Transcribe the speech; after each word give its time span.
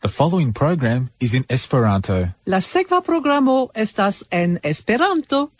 The 0.00 0.08
following 0.08 0.52
program 0.52 1.10
is 1.18 1.34
in 1.34 1.44
Esperanto. 1.48 2.28
La 2.46 2.60
sekva 2.60 3.00
programo 3.02 3.70
estas 3.74 4.24
en 4.30 4.60
Esperanto. 4.62 5.50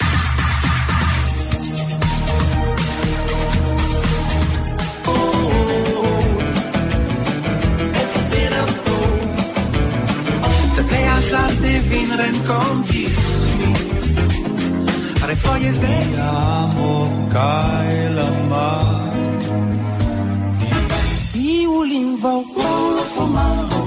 Se 10.74 10.82
pleas 10.84 11.32
alte 11.32 11.80
vin 11.90 12.16
rencontis 12.16 13.18
mi 13.58 13.74
Refoje 15.26 15.72
de 15.72 16.20
amo 16.22 17.28
cae 17.32 18.10
la 18.14 18.30
mar 18.48 19.12
Iu 21.34 21.82
lingvo 21.82 22.44
o 23.18 23.26
maro 23.26 23.77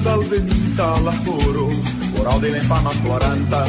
maro 0.00 0.06
Estas 0.06 0.06
alvenita 0.06 1.00
la 1.04 1.12
horo 1.26 1.68
Por 2.16 2.26
aude 2.26 2.50
ne 2.50 2.60
fama 2.60 2.90
40 3.04 3.66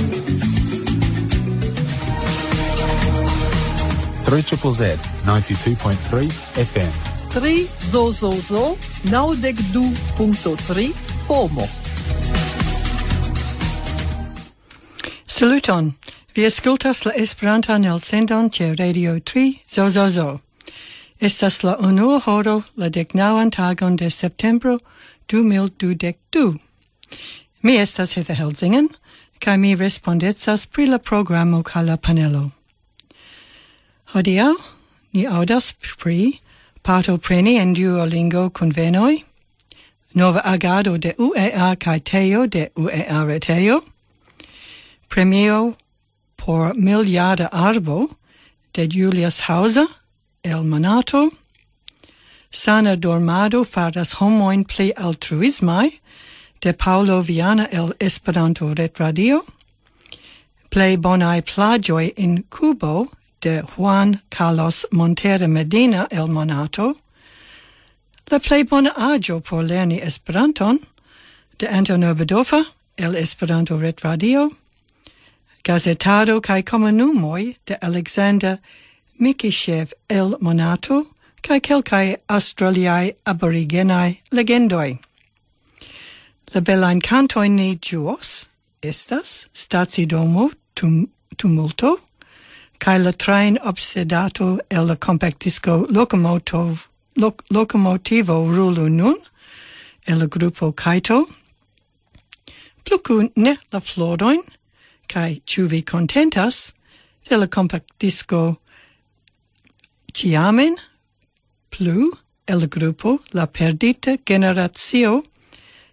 3 4.26 4.44
Triple 4.44 4.74
Z 4.74 4.98
92.3 5.26 6.32
FM. 6.56 6.92
3 7.30 7.68
zo 7.92 8.12
zo 8.12 8.32
zo 8.32 8.78
92.3 9.04 10.94
FOMO. 11.28 11.68
Saluton. 15.28 15.94
Vi 16.34 16.46
escultas 16.46 17.04
la 17.06 17.12
Esperanta 17.12 17.78
nel 17.78 18.00
sendon 18.00 18.50
ce 18.50 18.74
Radio 18.74 19.20
3 19.20 19.54
zo 19.68 19.90
zo 19.90 20.10
zo. 20.10 20.40
Estas 21.20 21.64
la 21.64 21.76
unua 21.80 22.20
horo 22.26 22.64
la 22.76 22.90
decnauan 22.90 23.50
tagon 23.50 23.96
de 23.96 24.10
septembro 24.10 24.78
du 25.32 25.44
mil 25.44 25.70
dudek 25.70 26.18
du. 26.34 26.58
Mi 27.62 27.78
estas 27.78 28.14
Heather 28.14 28.36
Helsingen, 28.36 28.90
kai 29.40 29.58
mi 29.58 29.76
respondetsas 29.76 30.66
pri 30.66 30.86
la 30.86 30.98
programo 30.98 31.64
ca 31.64 31.82
la 31.82 31.96
panelo. 31.98 32.52
Hodiau, 34.14 34.56
ni 35.14 35.26
audas 35.26 35.74
pri 35.98 36.42
parto 36.84 37.18
preni 37.18 37.58
en 37.60 37.74
Duolingo 37.74 38.50
convenoi, 38.50 39.24
nova 40.14 40.42
agado 40.44 40.98
de 40.98 41.14
UEA 41.18 41.76
kai 41.80 42.00
teo 42.00 42.46
de 42.48 42.70
UEA 42.76 43.24
reteo, 43.26 43.82
premio 45.10 45.76
por 46.36 46.74
miliarda 46.74 47.50
arbo 47.52 48.10
de 48.74 48.88
Julius 48.88 49.40
Hauser, 49.42 49.88
el 50.44 50.64
Manato, 50.64 51.32
Sana 52.52 52.98
dormado 52.98 53.64
faras 53.64 54.16
homoin 54.16 54.66
pli 54.68 54.94
altruismai, 54.94 56.00
de 56.60 56.74
Paolo 56.74 57.22
Viana 57.22 57.68
el 57.72 57.94
Esperanto 58.00 58.76
Retradio, 58.76 59.46
plei 60.70 60.98
bonai 60.98 61.42
plagioi 61.42 62.14
in 62.18 62.44
Cubo 62.50 63.10
de 63.40 63.62
Juan 63.62 64.22
Carlos 64.30 64.86
Montero 64.92 65.48
Medina 65.48 66.08
el 66.12 66.28
Monato, 66.28 66.98
la 68.30 68.40
plei 68.40 68.64
bona 68.64 68.94
agio 68.96 69.40
por 69.40 69.64
lerni 69.64 70.00
Esperanton 70.02 70.80
de 71.58 71.68
Antonio 71.68 72.14
Bedofa 72.14 72.66
el 72.98 73.16
Esperanto 73.16 73.78
Retradio, 73.78 74.52
gazetado 75.64 76.42
kai 76.42 76.64
comunumoi 76.64 77.56
de 77.66 77.78
Alexander 77.82 78.60
Mikishev 79.20 79.94
el 80.10 80.38
Monato, 80.40 81.08
cae 81.42 81.60
celcae 81.60 82.18
australiae 82.30 83.16
aborigenae 83.26 84.20
legendoi. 84.32 85.00
La 86.54 86.62
belain 86.62 87.02
cantoin 87.02 87.56
ni 87.56 87.78
juos 87.78 88.46
estas 88.82 89.48
stazidomo 89.54 90.52
tum 90.76 91.08
tumulto, 91.38 92.00
cae 92.80 93.00
la 93.00 93.12
train 93.12 93.58
obsedato 93.64 94.60
el 94.70 94.88
la 94.88 94.96
compactisco 94.96 95.88
locomotov, 95.90 96.88
loc 97.16 97.44
locomotivo 97.50 98.46
rulu 98.54 98.90
nun, 98.90 99.18
el 100.08 100.18
la 100.20 100.26
gruppo 100.28 100.74
Kaito, 100.74 101.30
plucu 102.84 103.32
ne 103.36 103.58
la 103.72 103.80
flodoin 103.80 104.42
cae 105.08 105.42
ciuvi 105.46 105.84
contentas, 105.84 106.74
de 107.30 107.38
la 107.38 107.48
compactisco 107.48 108.58
ciamen, 110.14 110.76
plu 111.72 112.12
el 112.46 112.68
gruppo 112.68 113.22
La 113.32 113.48
Perdita 113.48 114.18
Generazio 114.26 115.24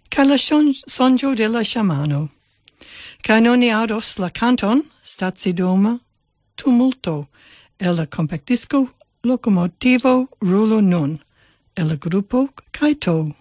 ca 0.09 0.23
la 0.23 0.37
sonjo 0.37 1.35
de 1.35 1.47
la 1.47 1.63
sciamano. 1.63 2.29
Canoniados 3.23 4.19
la 4.19 4.29
canton 4.29 4.83
stacidoma 5.03 5.99
tumulto 6.55 7.29
el 7.79 7.95
la 7.95 8.05
compactisco 8.05 8.89
locomotivo 9.23 10.29
rulo 10.41 10.81
nun, 10.81 11.19
el 11.75 11.97
gruppo 11.97 12.49
Kaito. 12.71 13.38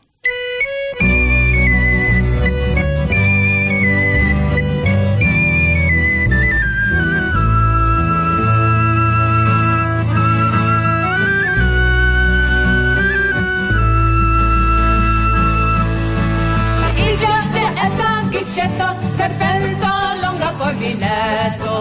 concetto, 18.49 18.97
serpento, 19.11 19.87
longa 20.23 20.53
porgineto. 20.57 21.75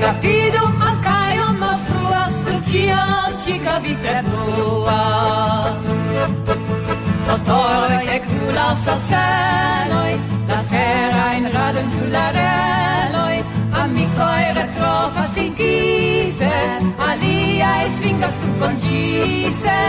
Rapidu 0.00 0.62
ma 0.78 1.78
fruas, 1.86 2.42
tu 2.44 2.60
ciam 2.68 3.32
cica 3.42 3.80
vitre 3.80 4.22
pluas. 4.28 5.84
Otoroi 7.32 8.08
al 8.14 8.22
nulas 8.28 8.84
la 10.48 10.62
terra 10.68 11.32
in 11.38 11.50
radum 11.50 11.88
sulla 11.88 12.30
reloi, 12.30 13.42
amicoi 13.70 14.52
retrofas 14.52 15.36
in 15.36 15.54
gise, 15.54 16.52
aliae 16.98 17.88
svingas 17.88 18.36
tu 18.36 18.48
congise. 18.58 19.80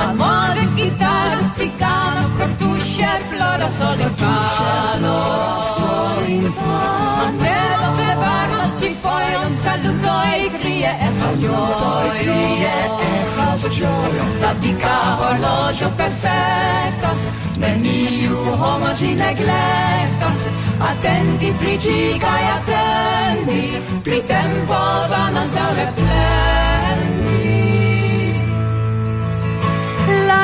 Amore, 0.00 0.66
chitarra, 0.74 1.42
sticano, 1.42 2.30
cartusce, 2.36 3.06
plora, 3.28 3.68
sole, 3.68 4.02
infano 4.02 5.58
Sole, 5.76 6.28
infano 6.28 7.22
Andremo, 7.26 7.92
plebano, 7.96 8.62
ci 8.78 8.96
foi 9.00 9.34
un 9.44 9.54
saluto 9.56 10.22
e 10.22 10.50
grie 10.58 10.98
e 10.98 11.14
saluto 11.14 12.12
e 12.12 12.18
grie 12.18 12.72
e 12.98 13.58
saluto 13.58 14.38
La 14.40 14.52
dica 14.54 15.18
orologio 15.20 15.90
perfectas 15.90 17.30
Neniu 17.58 18.38
homo 18.58 18.94
ci 18.94 19.14
neglectas 19.14 20.50
Attenti, 20.78 21.52
prigi, 21.58 22.16
cae 22.18 22.46
attenti 22.48 23.82
Pri 24.02 24.24
tempo 24.24 24.74
vanas 25.08 25.50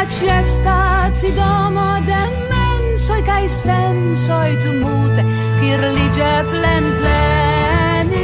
plötsligt 0.06 0.48
staat 0.48 1.16
sie 1.16 1.34
da 1.34 1.70
maar 1.70 2.00
den 2.06 2.32
mensoj 2.50 3.22
kaj 3.26 3.48
sensoj 3.48 4.56
tu 4.62 4.72
multe, 4.82 5.22
kirliĝe 5.60 6.44
plen 6.50 6.84
plenis. 6.98 8.16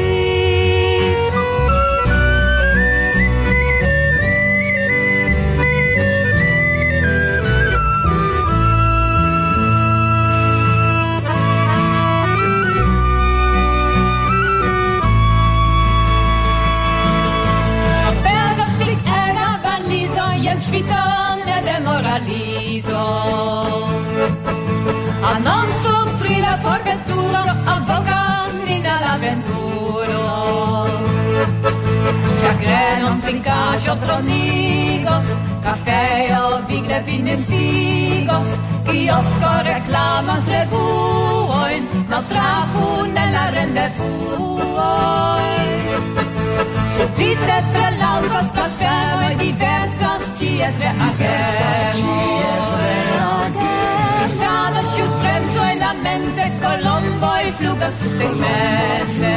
Aperas 18.08 18.62
moralizo 21.84 23.02
Annonzo 25.32 25.94
pri 26.20 26.40
la 26.40 26.55
forveturo 26.64 27.43
Avvocas 27.75 28.52
nin 28.67 28.87
all'avventuro 28.87 30.25
Chagrenon 32.43 33.20
trincajo 33.20 33.96
pronigos 34.05 35.26
Cafeo 35.62 36.46
vigle 36.69 37.02
vinestigos 37.06 38.50
Kiosco 38.87 39.52
reclamas 39.64 40.44
revuoin 40.49 41.85
Maltrafu 42.08 43.06
nella 43.14 43.50
rendevuoin 43.50 44.32
Subite 46.94 47.64
tra 47.70 47.90
l'alba 47.90 48.42
spasferma 48.42 49.30
e 49.30 49.36
diversas 49.36 50.30
cies 50.36 50.76
re 50.78 50.92
ager. 51.08 51.94
Sano 54.26 54.82
scius 54.84 55.14
bremso 55.14 55.62
e 55.64 55.76
la 55.78 55.94
mente 55.94 56.52
colomboi 56.60 57.50
flugas 57.56 57.98
sub 57.98 58.18
tec 58.18 58.34
mete. 58.34 59.36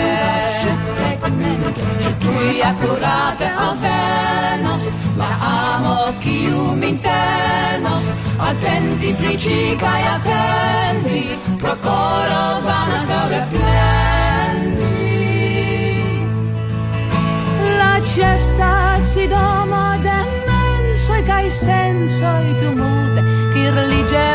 Cui 2.20 2.62
accurate 2.62 3.46
avenos, 3.46 4.84
la 5.16 5.38
amo 5.40 6.14
cium 6.20 6.84
intenos, 6.84 8.16
attenti 8.38 9.14
pricicae 9.14 10.06
attendi, 10.06 11.38
pro 11.58 11.76
coro 11.82 12.60
vanas 12.62 13.06
daure 13.06 13.48
plenos. 13.50 14.35
cesta 18.16 19.04
si 19.04 19.28
doma 19.28 19.98
de 20.02 20.18
mensoi 20.48 21.22
cae 21.28 21.50
sensoi 21.50 22.48
tu 22.60 22.70
mute, 22.80 23.22
cir 23.54 23.76
lige 23.92 24.28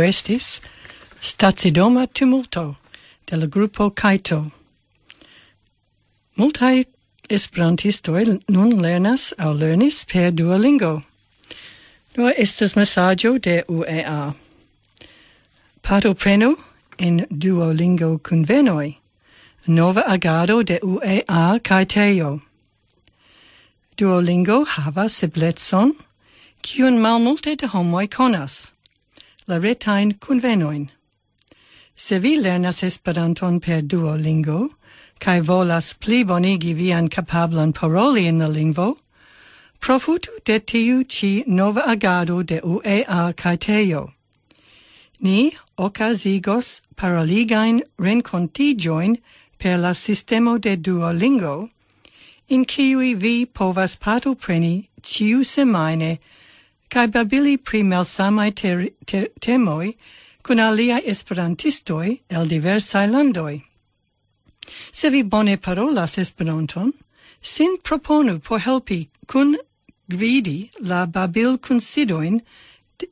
tio 0.00 0.08
estis 0.08 0.60
Stacidoma 1.20 2.06
tumulto 2.06 2.76
de 3.26 3.36
la 3.36 3.46
grupo 3.46 3.90
Kaito. 3.90 4.50
Multai 6.36 6.86
esperantistoi 7.28 8.40
nun 8.48 8.80
lernas 8.80 9.32
au 9.38 9.52
lernis 9.52 10.04
per 10.04 10.30
Duolingo. 10.30 11.02
Dua 12.14 12.32
estas 12.38 12.76
messaggio 12.76 13.38
de 13.38 13.62
UEA. 13.68 14.34
Partoprenu 15.82 16.56
in 16.98 17.26
Duolingo 17.30 18.18
convenoi. 18.18 18.96
Nova 19.66 20.02
agado 20.06 20.62
de 20.62 20.78
UEA 20.82 21.60
kaj 21.62 21.84
Teo. 21.88 22.40
Duolingo 23.98 24.64
havas 24.64 25.22
eblecon 25.22 25.92
kiun 26.62 26.98
malmulte 26.98 27.56
de 27.56 27.66
homoi 27.66 28.08
konas 28.08 28.70
la 29.50 29.58
retain 29.58 30.12
convenoin. 30.12 30.90
Se 31.96 32.20
vi 32.20 32.38
lernas 32.38 32.84
Esperanton 32.84 33.58
per 33.60 33.82
Duolingo, 33.82 34.70
cae 35.18 35.40
volas 35.40 35.92
pli 35.92 36.22
bonigi 36.24 36.72
vian 36.72 37.08
capablan 37.08 37.72
paroli 37.72 38.26
in 38.26 38.38
la 38.38 38.46
lingvo, 38.46 38.96
profutu 39.80 40.30
de 40.44 40.60
tiu 40.60 41.02
ci 41.04 41.42
nova 41.48 41.82
agado 41.82 42.46
de 42.46 42.60
UEA 42.62 43.34
cae 43.36 43.56
Teo. 43.56 44.12
Ni 45.20 45.52
ocasigos 45.76 46.80
paroligain 46.96 47.82
rencontigioin 47.98 49.18
per 49.58 49.78
la 49.78 49.94
sistemo 49.94 50.58
de 50.58 50.76
Duolingo, 50.76 51.68
in 52.48 52.64
ciui 52.64 53.14
vi 53.16 53.46
povas 53.46 53.96
partopreni 53.96 54.88
ciu 55.02 55.42
semaine 55.42 56.20
cae 56.90 57.06
babili 57.06 57.56
pri 57.56 57.82
malsamai 57.82 58.54
ter, 58.54 58.88
te 59.06 59.28
temoi 59.40 59.94
cun 60.42 60.58
alia 60.58 61.00
esperantistoi 61.12 62.20
el 62.30 62.48
diversae 62.48 63.10
landoi. 63.10 63.62
Se 64.92 65.10
vi 65.10 65.22
bone 65.22 65.56
parolas 65.56 66.16
esperanton, 66.18 66.92
sin 67.42 67.78
proponu 67.78 68.42
por 68.42 68.58
helpi 68.58 69.08
cun 69.26 69.56
gvidi 70.10 70.70
la 70.80 71.06
babil 71.06 71.58
considoin 71.58 72.42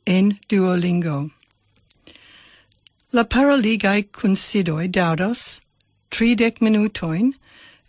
en 0.06 0.38
Duolingo. 0.48 1.30
La 3.12 3.24
paraligae 3.24 4.02
considoi 4.12 4.88
daudos 4.88 5.60
tridec 6.10 6.60
minutoin, 6.60 7.34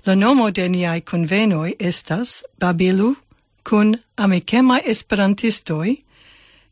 La 0.05 0.15
nomo 0.15 0.51
de 0.51 0.69
niai 0.69 1.01
convenoi 1.01 1.75
estas 1.79 2.43
Babilu 2.59 3.15
cun 3.63 3.95
amicemai 4.17 4.81
esperantistoi, 4.85 6.03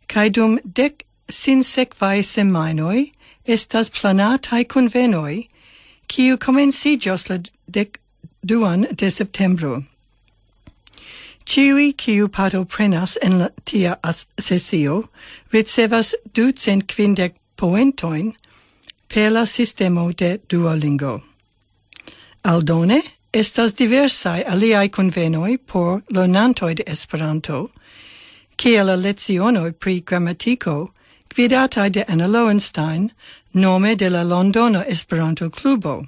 cae 0.07 0.29
dum 0.29 0.59
dec 0.63 1.05
sinsequae 1.29 2.23
semainoi 2.23 3.11
estas 3.45 3.89
planatai 3.89 4.65
convenoi, 4.65 5.47
ciu 6.09 6.37
comencigios 6.37 7.29
la 7.29 7.37
dec 7.67 7.99
duan 8.43 8.87
de 8.95 9.11
septembro. 9.11 9.83
Ciui 11.45 11.93
kiu 11.93 12.27
pato 12.27 12.65
prenas 12.65 13.17
en 13.21 13.39
la 13.39 13.49
tia 13.65 13.97
sesio 14.39 15.09
ricevas 15.51 16.13
ducent 16.33 16.87
quindec 16.87 17.35
poentoin 17.57 18.35
per 19.07 19.31
la 19.31 19.45
sistemo 19.45 20.11
de 20.11 20.39
Duolingo. 20.47 21.23
Aldone, 22.45 23.01
estas 23.33 23.73
diversai 23.73 24.43
aliai 24.43 24.89
convenoi 24.89 25.57
por 25.57 26.01
lonantoi 26.11 26.75
de 26.75 26.83
Esperanto, 26.87 27.71
kiel 28.57 28.85
la 28.85 28.95
lezionoi 28.95 29.71
pri 29.71 30.01
grammatico 30.01 30.91
gvidatai 31.29 31.89
de 31.91 32.03
Anna 32.07 32.27
Lowenstein 32.27 33.11
nome 33.53 33.95
de 33.95 34.09
la 34.09 34.23
Londono 34.23 34.83
Esperanto 34.87 35.49
Clubo. 35.49 36.05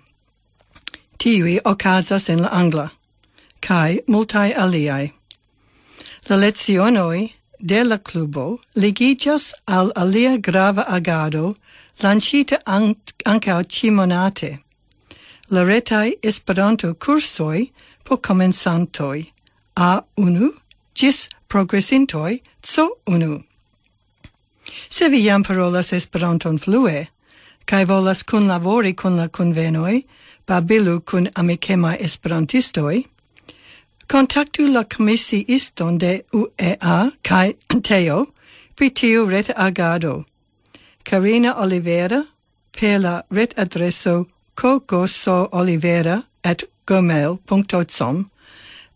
Tiui 1.18 1.60
ocasas 1.66 2.30
en 2.30 2.42
la 2.42 2.50
Angla, 2.50 2.92
kai 3.62 4.02
multai 4.08 4.54
aliai. 4.54 5.14
La 6.32 6.38
lecionoi 6.38 7.34
de 7.60 7.84
la 7.84 7.98
clubo 7.98 8.62
ligigas 8.74 9.54
al 9.68 9.92
alia 9.98 10.38
grava 10.38 10.86
agado 10.88 11.58
lancita 12.02 12.58
an 12.66 12.96
ancao 13.26 13.64
cimonate. 13.68 14.60
La 15.50 15.64
retai 15.66 16.16
Esperanto 16.24 16.94
cursoi 16.94 17.72
por 18.06 18.22
comensantoi 18.22 19.30
A1 19.76 20.54
gis 20.96 21.28
progressintoi 21.50 22.42
C1. 22.64 23.44
Se 24.90 25.10
vi 25.10 25.26
jam 25.26 25.44
parolas 25.44 25.92
Esperanton 25.92 26.58
flue, 26.58 27.10
cae 27.66 27.84
volas 27.84 28.24
cun 28.24 28.48
labori 28.48 28.94
cun 28.96 29.18
la 29.18 29.28
convenoi, 29.28 30.06
babilu 30.48 31.02
cun 31.04 31.28
amicema 31.36 31.98
Esperantistoi, 32.00 33.06
contactu 34.12 34.68
la 34.68 34.84
comisiiston 34.84 35.98
de 35.98 36.22
UEA 36.34 37.12
kai 37.24 37.53
Teo 37.84 38.25
pri 38.75 38.89
tiu 38.89 39.25
ret 39.25 39.50
agado. 39.56 40.25
Carina 41.06 41.53
Olivera 41.56 42.27
per 42.74 43.00
la 43.00 43.22
ret 43.30 43.53
adreso 43.56 44.27
cocosoolivera 44.58 46.25
at 46.44 46.63
gmail.com 46.86 48.30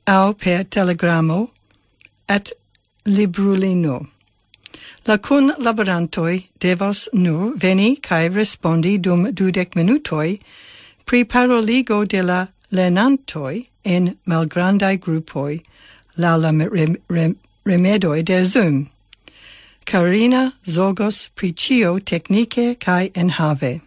au 0.08 0.34
per 0.34 0.64
telegramo 0.66 1.50
at 2.28 2.52
librulino. 3.06 4.08
La 5.08 5.18
cun 5.18 5.54
laborantoi 5.58 6.50
devas 6.60 7.08
nur 7.14 7.54
veni 7.56 7.96
kai 7.96 8.28
respondi 8.28 8.98
dum 8.98 9.32
dudec 9.32 9.76
minutoi 9.76 10.40
pri 11.06 11.24
paroligo 11.24 12.06
de 12.06 12.22
la 12.22 12.48
lenantoi 12.76 13.68
en 13.84 14.18
malgrandai 14.28 14.98
gruppoi 14.98 15.62
la 16.18 16.36
la 16.36 16.50
rem, 16.50 16.98
rem, 17.10 17.38
remedoi 17.66 18.24
de 18.24 18.46
Zoom. 18.46 18.90
Carina 19.86 20.54
Zogos 20.66 21.30
pricio 21.36 22.00
technique 22.00 22.80
kai 22.80 23.10
enhave. 23.10 23.82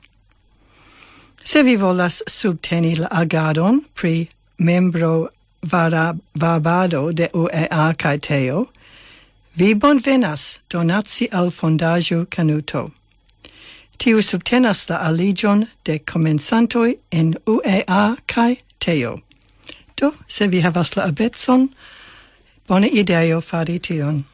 Se 1.45 1.63
vi 1.63 1.77
volas 1.77 2.23
subteni 2.29 2.99
la 2.99 3.09
agadon 3.09 3.85
pri 3.95 4.29
membro 4.59 5.29
vara, 5.63 6.17
vabado 6.37 7.15
de 7.15 7.29
UEA 7.35 7.97
kai 7.99 8.19
teo, 8.19 8.69
vi 9.57 9.75
bonvenas 9.75 10.59
donatsi 10.71 11.29
al 11.33 11.51
fondajo 11.51 12.27
Canuto. 12.27 12.93
Tiu 13.99 14.23
subtenas 14.23 14.89
la 14.89 14.99
aligion 15.09 15.67
de 15.85 15.99
comensantoi 15.99 16.99
en 17.11 17.35
UEA 17.47 18.19
kai 18.29 18.59
teo. 18.79 19.21
Do, 19.97 20.15
se 20.29 20.47
vi 20.47 20.61
havas 20.61 20.97
la 20.97 21.09
abetson, 21.09 21.69
bone 22.67 22.89
ideo 22.89 23.41
fari 23.41 23.79
tion. 23.79 24.25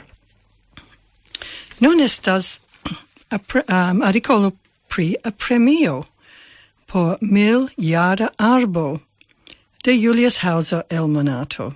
Nun 1.80 2.00
estas 2.00 2.60
a 3.30 3.38
um, 3.90 4.02
articolo 4.02 4.52
pri 4.88 5.16
a 5.24 5.30
premio 5.30 6.04
por 6.86 7.18
mil 7.20 7.68
yada 7.76 8.30
arbo 8.38 9.00
de 9.82 9.92
Julius 9.92 10.38
Hauser 10.38 10.84
el 10.90 11.08
Monato. 11.08 11.74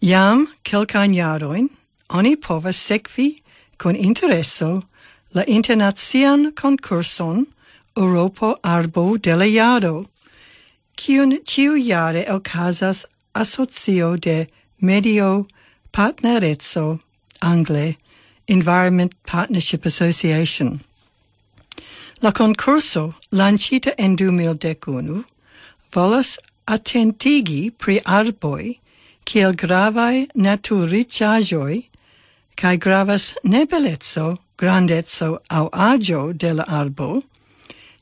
Iam 0.00 0.46
kelkan 0.64 1.14
jaroin 1.14 1.68
oni 2.08 2.36
povas 2.36 2.76
sekvi 2.76 3.42
kun 3.78 3.96
intereso 3.96 4.82
la 5.34 5.44
internacian 5.46 6.52
concurson 6.54 7.46
Europo 7.96 8.56
Arbo 8.62 9.16
de 9.18 9.36
la 9.36 9.44
Jaro, 9.44 10.06
kiun 10.96 11.38
ciu 11.44 11.76
jare 11.76 12.24
ocasas 12.28 13.04
asocio 13.34 14.16
de 14.16 14.46
medio 14.80 15.46
partnerezzo 15.92 17.00
angle 17.40 17.96
Environment 18.48 19.12
Partnership 19.24 19.86
Association. 19.86 20.80
La 22.20 22.32
concurso 22.32 23.14
lancita 23.30 23.94
en 23.98 24.16
2011 24.16 25.24
volas 25.92 26.38
attentigi 26.66 27.70
pri 27.70 28.00
arboi 28.04 28.78
kiel 29.24 29.52
gravae 29.54 30.26
naturiciagioi 30.34 31.88
cae 32.56 32.76
gravas 32.76 33.34
ne 33.44 33.64
belezzo, 33.66 34.38
grandezzo 34.56 35.40
au 35.50 35.68
agio 35.72 36.32
de 36.32 36.52
la 36.52 36.64
arbo, 36.68 37.22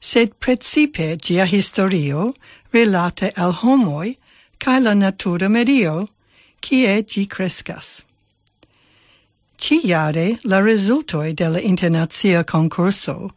sed 0.01 0.35
precipe 0.41 1.17
gia 1.17 1.47
historio 1.47 2.35
relate 2.73 3.33
al 3.37 3.53
homoi 3.53 4.17
cae 4.59 4.81
la 4.81 4.95
natura 4.95 5.49
medio, 5.49 6.09
cie 6.61 7.03
gi 7.03 7.27
crescas. 7.27 8.03
Ciare 9.59 10.39
la 10.45 10.61
resultoi 10.61 11.35
de 11.35 11.49
la 11.49 11.61
internazia 11.61 12.45
concurso 12.45 13.31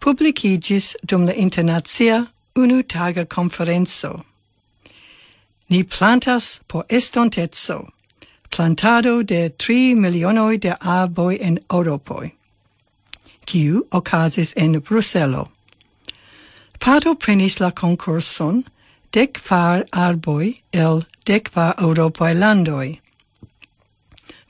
publicigis 0.00 0.96
dum 1.04 1.26
la 1.26 1.32
internazia 1.32 2.26
unu 2.56 2.82
taga 2.82 3.24
conferenzo. 3.24 4.24
Ni 5.68 5.84
plantas 5.84 6.60
po 6.66 6.84
estontezzo, 6.88 7.88
plantado 8.50 9.22
de 9.22 9.50
tri 9.50 9.94
milionoi 9.94 10.58
de 10.58 10.74
arboi 10.80 11.38
en 11.40 11.58
Europoi, 11.70 12.32
kiu 13.46 13.86
ocasis 13.92 14.52
en 14.56 14.80
Bruselo. 14.80 15.48
Pato 16.80 17.14
prenis 17.14 17.60
la 17.60 17.70
concurson, 17.70 18.64
dekvar 19.12 19.84
arboi 19.92 20.62
el 20.72 21.04
dekvar 21.26 21.74
Europae 21.78 22.34
landoi. 22.34 23.00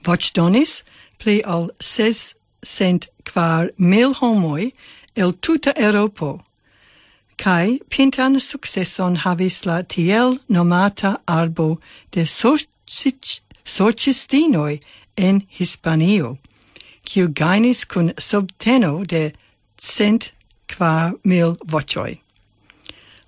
Voĉdonis 0.04 0.82
pli 1.18 1.40
ol 1.44 1.70
ses 1.80 2.34
cent 2.64 3.08
quar 3.24 3.70
mil 3.76 4.14
homoi 4.20 4.72
el 5.16 5.32
tuta 5.32 5.72
Europo, 5.76 6.40
cae 7.36 7.78
pintan 7.88 8.40
successon 8.40 9.16
havis 9.24 9.64
la 9.66 9.82
tiel 9.82 10.38
nomata 10.48 11.16
arbo 11.26 11.80
de 12.12 12.26
sorcic, 12.26 13.40
sorcistinoi 13.64 14.80
en 15.16 15.42
Hispanio, 15.48 16.36
kiu 17.04 17.28
gainis 17.28 17.84
cun 17.84 18.12
subteno 18.18 19.04
de 19.04 19.32
cent 19.78 20.32
quar 20.68 21.12
mil 21.24 21.56
vocioi. 21.64 22.20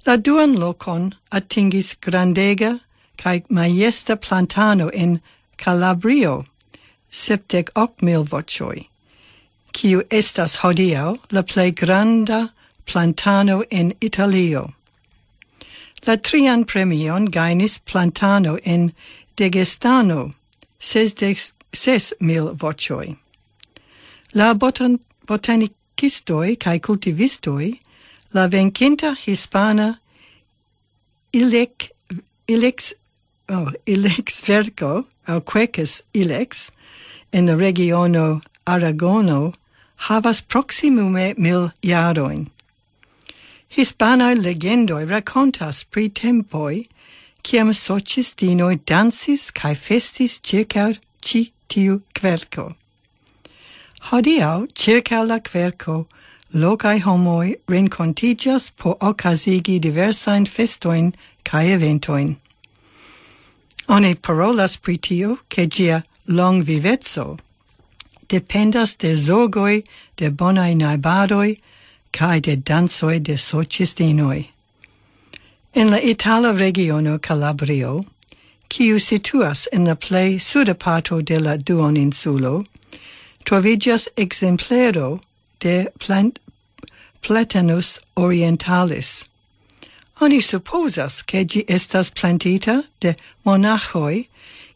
La 0.04 0.16
duan 0.16 0.56
locon 0.56 1.14
atingis 1.30 1.94
grandega 2.00 2.80
cae 3.16 3.42
maiesta 3.48 4.16
plantano 4.16 4.90
en 4.92 5.20
Calabrio, 5.56 6.44
septec 7.08 7.70
hoc 7.76 8.02
mil 8.02 8.24
vocioi, 8.24 8.88
quiu 9.72 10.02
estas 10.10 10.56
hodiau 10.56 11.20
la 11.30 11.42
plei 11.44 11.70
granda 11.70 12.50
plantano 12.84 13.62
en 13.70 13.94
Italio. 14.00 14.74
La 16.04 16.16
trian 16.16 16.64
premion 16.64 17.26
gainis 17.26 17.78
plantano 17.78 18.58
en 18.64 18.92
Degestano, 19.36 20.34
sesdec 20.80 21.52
ses 21.72 22.12
mil 22.18 22.50
vocioi. 22.54 23.16
La 24.34 24.52
botan 24.52 24.98
botanicistoi 25.28 26.58
cae 26.58 26.80
cultivistoi 26.80 27.78
la 28.34 28.48
vencinta 28.48 29.14
hispana 29.14 29.98
ilec, 31.32 31.90
ilex, 32.48 32.92
oh, 33.48 33.72
ilex 33.86 34.40
verco, 34.46 35.06
au 35.26 35.40
quecus 35.40 36.02
ilex, 36.14 36.70
en 37.32 37.46
la 37.46 37.54
regiono 37.54 38.42
Aragono, 38.66 39.54
havas 39.96 40.40
proximume 40.40 41.34
mil 41.38 41.72
iaroin. 41.82 42.48
Hispanae 43.70 44.36
legendoi 44.36 45.08
racontas 45.08 45.84
pri 45.84 46.08
tempoi 46.08 46.88
ciam 47.42 47.72
socistinoi 47.72 48.80
dansis 48.84 49.50
cae 49.50 49.74
festis 49.74 50.38
circa 50.42 50.92
ci 51.22 51.52
tiu 51.68 52.02
querco. 52.14 52.74
Hodiau 54.10 54.66
circa 54.74 55.22
la 55.24 55.38
querco 55.38 56.06
locai 56.54 57.00
homoi 57.00 57.56
rencontigas 57.68 58.70
po 58.76 58.96
ocasigi 59.00 59.80
diversain 59.80 60.46
festoin 60.46 61.14
cae 61.44 61.72
eventoin. 61.76 62.36
Oni 63.88 64.14
parolas 64.14 64.76
pri 64.76 64.96
tio 64.98 65.38
che 65.48 65.66
gia 65.66 66.02
long 66.26 66.62
vivezzo 66.62 67.38
dependas 68.32 68.96
de 68.96 69.14
zorgoi 69.16 69.84
de 70.16 70.30
bonai 70.30 70.74
naibadoi 70.74 71.60
cae 72.12 72.40
de 72.40 72.56
dansoi 72.56 73.18
de 73.18 73.36
socistinoi. 73.36 74.48
En 75.74 75.90
la 75.90 76.00
Itala 76.00 76.52
regiono 76.52 77.18
Calabrio, 77.18 78.04
quiu 78.70 78.98
situas 78.98 79.68
en 79.72 79.84
la 79.84 79.94
plei 79.94 80.38
suda 80.38 80.74
parto 80.74 81.20
de 81.20 81.38
la 81.38 81.56
duoninsulo, 81.56 82.64
troviĝas 83.44 84.08
exemplero 84.16 85.20
de 85.60 85.76
plant 85.98 86.38
Platanus 87.22 88.00
orientalis. 88.16 89.26
Oni 90.20 90.40
supposas 90.40 91.22
che 91.24 91.44
gi 91.44 91.64
estas 91.68 92.10
plantita 92.10 92.84
de 93.00 93.14
monachoi, 93.46 94.28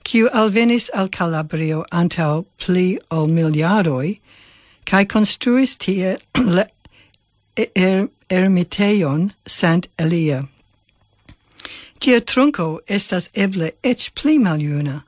quiu 0.04 0.28
alvenis 0.28 0.88
al 0.94 1.08
Calabrio 1.08 1.84
antau 1.90 2.46
pli 2.58 2.98
ol 3.10 3.26
miliaroi, 3.26 4.20
cae 4.84 5.04
construis 5.04 5.76
tie 5.76 6.16
le 6.56 6.68
er, 7.56 8.08
ermiteion 8.30 9.32
Sant 9.46 9.88
Elia. 9.98 10.48
Gia 12.00 12.20
trunco 12.20 12.80
estas 12.86 13.28
eble 13.34 13.72
ec 13.82 14.12
pli 14.14 14.38
maliuna. 14.38 15.02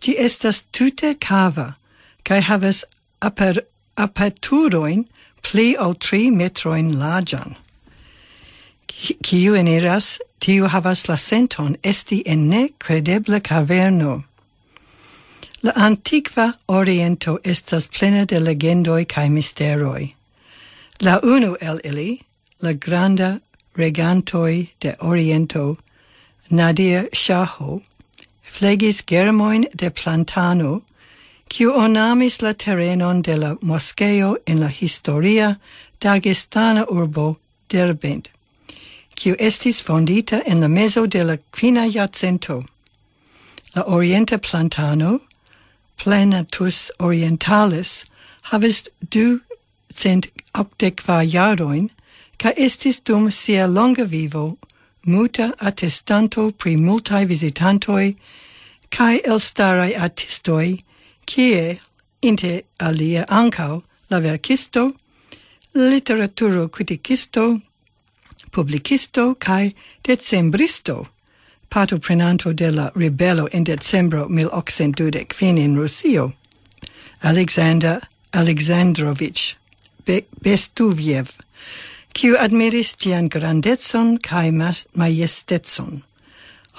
Gi 0.00 0.18
estas 0.18 0.64
tute 0.72 1.14
cava, 1.20 1.76
cae 2.24 2.40
havas 2.40 2.84
aper, 3.22 3.62
aperturoin 3.96 5.06
pli 5.44 5.76
ol 5.76 5.94
tri 5.94 6.30
metroin 6.30 6.96
largan. 6.98 7.56
Ciu 9.22 9.54
eniras, 9.60 10.18
tiu 10.40 10.68
havas 10.68 11.08
la 11.08 11.16
senton 11.16 11.76
esti 11.84 12.22
en 12.26 12.48
ne 12.48 12.68
credeble 12.78 13.40
caverno. 13.40 14.24
La 15.62 15.72
antiqua 15.72 16.54
oriento 16.68 17.38
estas 17.44 17.86
plena 17.86 18.24
de 18.24 18.40
legendoi 18.40 19.04
cae 19.08 19.28
misteroi. 19.28 20.14
La 21.00 21.18
unu 21.22 21.56
el 21.60 21.80
ili, 21.84 22.20
la 22.60 22.72
granda 22.72 23.40
regantoi 23.76 24.70
de 24.80 24.94
oriento, 25.00 25.78
Nadir 26.50 27.08
Shaho, 27.12 27.82
flegis 28.46 29.02
germoin 29.06 29.66
de 29.74 29.90
plantano, 29.90 30.82
kiu 31.48 31.72
onamis 31.72 32.42
la 32.42 32.52
terrenon 32.52 33.22
de 33.22 33.36
la 33.36 33.54
moscheo 33.56 34.36
in 34.46 34.60
la 34.60 34.68
historia 34.68 35.58
Dagestana 36.00 36.86
urbo 36.86 37.38
Derbent, 37.68 38.28
kiu 39.14 39.34
estis 39.36 39.80
fondita 39.80 40.42
in 40.46 40.60
la 40.60 40.68
meso 40.68 41.06
de 41.06 41.24
la 41.24 41.36
quina 41.52 41.86
iacento. 41.86 42.66
La 43.74 43.82
orienta 43.82 44.38
plantano, 44.38 45.20
Planatus 45.96 46.90
orientalis, 46.98 48.04
havis 48.50 48.88
du 49.08 49.40
cent 49.90 50.26
octequa 50.54 51.24
iaroin, 51.24 51.90
ca 52.38 52.52
estis 52.56 53.00
dum 53.02 53.30
sia 53.30 53.66
longa 53.66 54.04
vivo 54.04 54.58
muta 55.06 55.52
attestanto 55.60 56.50
pri 56.56 56.76
multae 56.76 57.26
visitantoi 57.26 58.16
cae 58.90 59.20
elstarai 59.24 59.94
artistoi 59.94 60.82
kie 61.26 61.80
inter 62.22 62.62
alia 62.80 63.24
ancau 63.28 63.82
la 64.10 64.20
verkisto, 64.20 64.94
literaturo 65.74 66.68
criticisto, 66.68 67.60
publicisto 68.50 69.34
cae 69.38 69.74
decembristo, 70.02 71.08
patoprenanto 71.68 72.54
de 72.54 72.70
la 72.70 72.90
ribelo 72.94 73.48
in 73.52 73.64
decembro 73.64 74.28
1820 74.28 75.32
fin 75.32 75.58
in 75.58 75.76
Rusio, 75.76 76.32
Alexander 77.22 78.00
Alexandrovich 78.32 79.56
Be 80.04 80.26
Bestuviev, 80.40 81.38
quiu 82.14 82.36
admiris 82.36 82.94
tian 82.96 83.28
grandezon 83.28 84.18
cae 84.22 84.50
majestetson. 84.50 86.02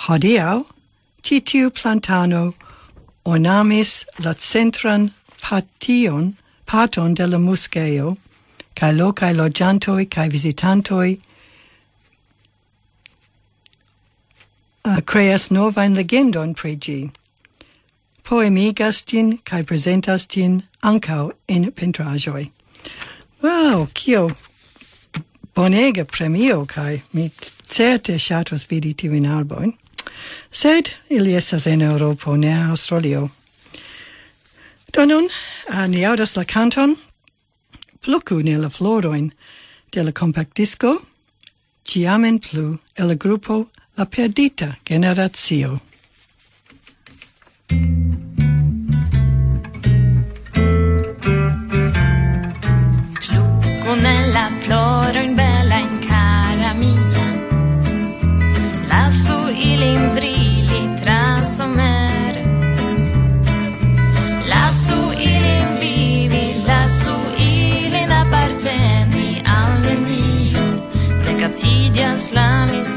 Hodiau, 0.08 0.66
titiu 1.24 1.72
plantano 1.72 2.54
ornamis 3.26 4.06
la 4.20 4.34
centran 4.34 5.12
pation, 5.42 6.34
paton 6.66 7.14
de 7.14 7.28
la 7.28 7.38
muskeo, 7.38 8.18
cae 8.76 8.94
locae 8.94 9.34
loggiantoi 9.34 10.10
cae 10.10 10.30
visitantoi 10.30 11.20
uh, 14.86 15.02
creas 15.02 15.50
novain 15.50 15.96
legendon 15.96 16.54
pregi. 16.54 17.12
Poemigas 18.24 19.04
tin 19.06 19.38
cae 19.40 19.64
presentas 19.64 20.28
tin 20.28 20.64
ancau 20.84 21.32
in 21.48 21.72
pentrajoi. 21.72 22.52
Wow, 23.42 23.88
kio 23.94 24.36
bonega 25.56 26.06
premio 26.06 26.68
cae 26.68 27.04
mi 27.14 27.32
certe 27.70 28.20
shatos 28.20 28.68
vidi 28.68 28.94
tivin 28.94 29.26
arboin 29.26 29.74
sed 30.52 30.90
ili 31.10 31.36
estas 31.36 31.68
en 31.68 31.82
Europo, 31.82 32.36
ne 32.36 32.70
Australio. 32.70 33.30
Do 34.94 35.06
nun, 35.06 35.30
uh, 35.70 35.88
ni 35.88 36.06
audas 36.06 36.36
la 36.36 36.44
canton, 36.44 36.96
plucu 38.02 38.44
ne 38.44 38.58
la 38.58 38.70
floroin, 38.70 39.32
de 39.92 40.04
la 40.04 40.12
compactdisco, 40.12 41.02
ciamen 41.86 42.40
plu 42.40 42.78
el 42.96 43.16
grupo 43.16 43.66
La 43.98 44.06
Perdita 44.06 44.76
Generazio. 44.86 45.80
Islam 72.26 72.70
is 72.70 72.95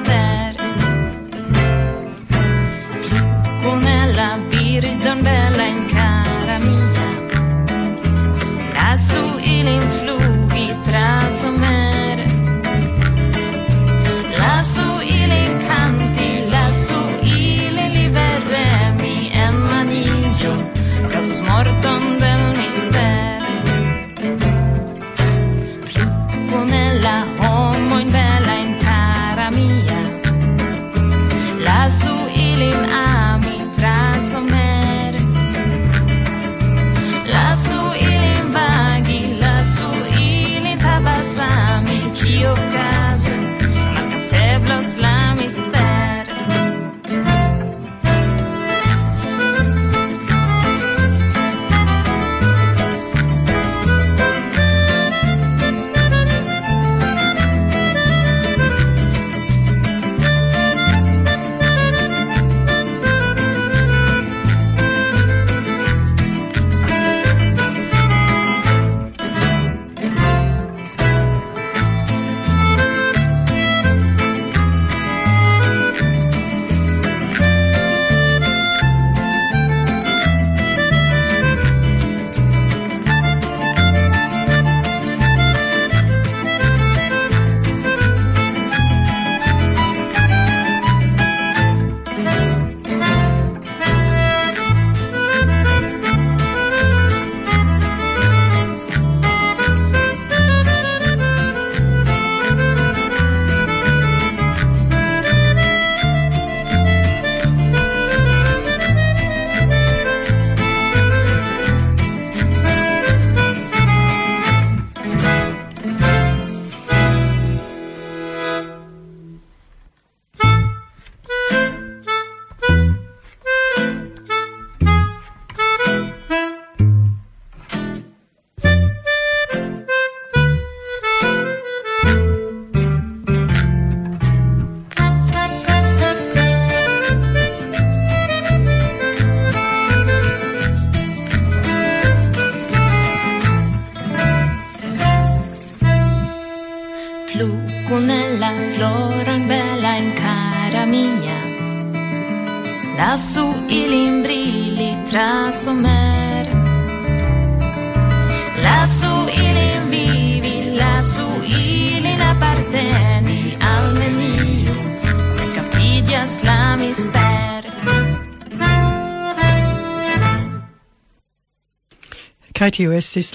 kai 172.69 172.77
tio 172.77 172.93
estis 172.93 173.33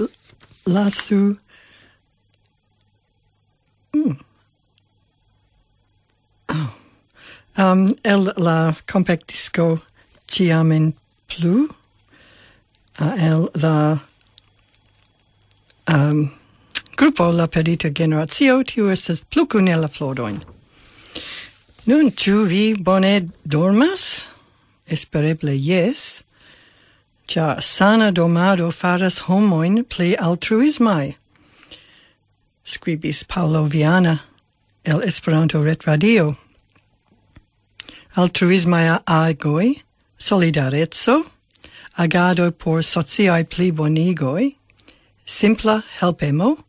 lasu... 0.70 1.38
Mm. 3.96 4.18
Oh. 6.50 6.70
Um, 7.58 7.96
el 8.04 8.32
la 8.38 8.74
compact 8.86 9.28
disco 9.28 9.82
ciamen 10.28 10.94
plu, 11.28 11.70
uh, 13.00 13.14
el 13.18 13.50
la 13.56 14.00
um, 15.88 16.32
gruppo 16.96 17.32
La 17.32 17.48
Perdita 17.48 17.90
Generatio, 17.90 18.64
tio 18.64 18.90
estas 18.90 19.22
plu 19.22 19.46
cune 19.48 19.76
la 19.76 19.88
flodoin. 19.88 20.44
Nun, 21.86 22.12
ĉu 22.12 22.46
vi 22.46 22.76
bone 22.78 23.30
dormas? 23.46 24.26
Espereble 24.88 25.58
yes. 25.58 26.24
Cia 27.28 27.62
sana 27.62 28.12
domado 28.12 28.72
faras 28.72 29.22
homoin 29.22 29.84
pli 29.84 30.16
altruismai. 30.16 31.16
Scribis 32.66 33.24
Paolo 33.28 33.66
Viana 33.66 34.22
el 34.86 35.02
Esperanto 35.02 35.64
Ret 35.64 35.88
Radio. 35.88 36.38
Altruismai 38.18 39.00
agoi, 39.08 39.82
solidarezzo, 40.20 41.26
agado 41.98 42.52
por 42.52 42.84
sociai 42.84 43.50
pli 43.50 43.72
bonigoi, 43.72 44.56
simpla 45.26 45.84
helpemo, 46.00 46.64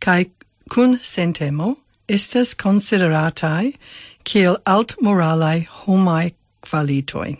cae 0.00 0.30
cun 0.70 1.00
sentemo, 1.02 1.78
estas 2.08 2.54
consideratai 2.54 3.74
kiel 4.24 4.58
alt 4.64 4.94
moralai 5.02 5.66
homai 5.66 6.32
qualitoi. 6.62 7.38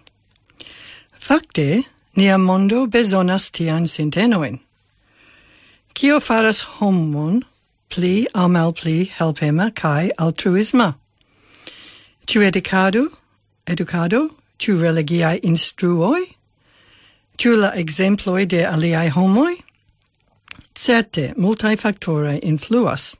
Fakte, 1.18 1.84
Nia 2.18 2.36
mondo 2.36 2.88
besonas 2.88 3.44
tian 3.52 3.84
sintenoin. 3.86 4.58
Kio 5.94 6.18
faras 6.18 6.62
homon 6.76 7.44
pli 7.88 8.26
au 8.34 8.48
mal 8.48 8.72
pli 8.72 9.06
helpema 9.18 9.66
cae 9.72 10.10
altruisma? 10.18 10.96
Ciu 12.26 12.40
educado? 12.42 13.02
Educado? 13.68 14.34
Ciu 14.58 14.80
religiae 14.80 15.38
instruoi? 15.44 16.24
Ciu 17.38 17.54
la 17.56 17.70
exemploi 17.82 18.46
de 18.46 18.64
aliae 18.66 19.10
homoi? 19.10 19.54
Certe, 20.74 21.34
multae 21.36 21.76
factore 21.76 22.40
influas. 22.42 23.14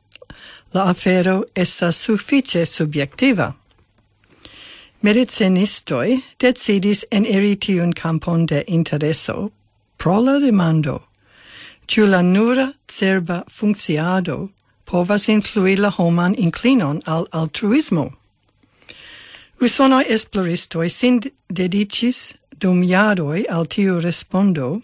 La 0.75 0.91
afero 0.91 1.45
estas 1.55 1.97
suffice 1.97 2.67
subjectiva. 2.67 3.55
Medicinistoi 5.01 6.25
decidis 6.41 7.05
en 7.13 7.25
tiun 7.57 7.93
campon 7.93 8.47
de 8.47 8.65
intereso 8.67 9.53
pro 9.97 10.19
la 10.21 10.41
demando, 10.41 11.03
ciu 11.87 12.05
la 12.07 12.21
nura 12.21 12.75
cerba 12.89 13.45
funcciado 13.49 14.51
povas 14.85 15.29
influi 15.29 15.77
la 15.77 15.91
homan 15.91 16.35
inclinon 16.35 17.01
al 17.07 17.29
altruismo. 17.33 18.13
Usonoi 19.61 20.05
esploristoi 20.09 20.91
sin 20.91 21.21
dedicis 21.49 22.35
dum 22.59 22.83
iaroi 22.83 23.47
al 23.49 23.67
tiu 23.67 24.01
respondo, 24.01 24.83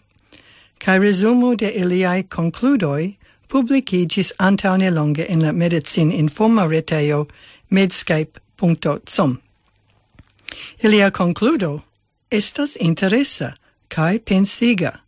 cae 0.78 0.98
resumo 1.00 1.56
de 1.56 1.72
iliai 1.72 2.22
concludoi 2.22 3.16
publicigis 3.48 4.32
antaune 4.38 4.90
longe 4.94 5.26
in 5.28 5.40
la 5.40 5.50
medicin 5.50 6.12
informa 6.12 6.68
reteo 6.68 7.26
medscape.com. 7.68 9.40
Ilia 10.82 11.10
concludo 11.10 11.82
estas 12.30 12.76
interesa 12.76 13.54
cae 13.88 14.18
pensiga. 14.18 15.00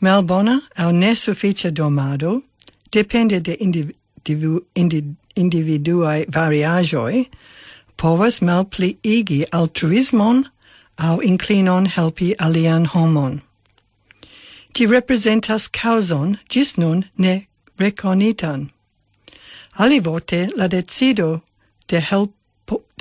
Malbona 0.00 0.62
au 0.76 0.92
nesufficia 0.92 1.70
domado 1.70 2.42
depende 2.90 3.40
de 3.42 3.56
individu, 3.56 4.64
indi 4.74 5.16
individuae 5.36 6.26
variagioi, 6.26 7.28
povas 7.96 8.40
malpliigi 8.40 9.44
altruismon 9.52 10.44
au 10.98 11.20
inclinon 11.20 11.86
helpi 11.86 12.34
alian 12.38 12.86
homon. 12.86 13.42
Ti 14.74 14.86
representas 14.86 15.68
causon 15.68 16.38
gis 16.48 16.76
nun 16.78 17.04
ne 17.16 17.46
reconitan. 17.78 18.70
Alivote 19.78 20.50
la 20.56 20.68
decido 20.68 21.42
de 21.88 22.00
help 22.00 22.32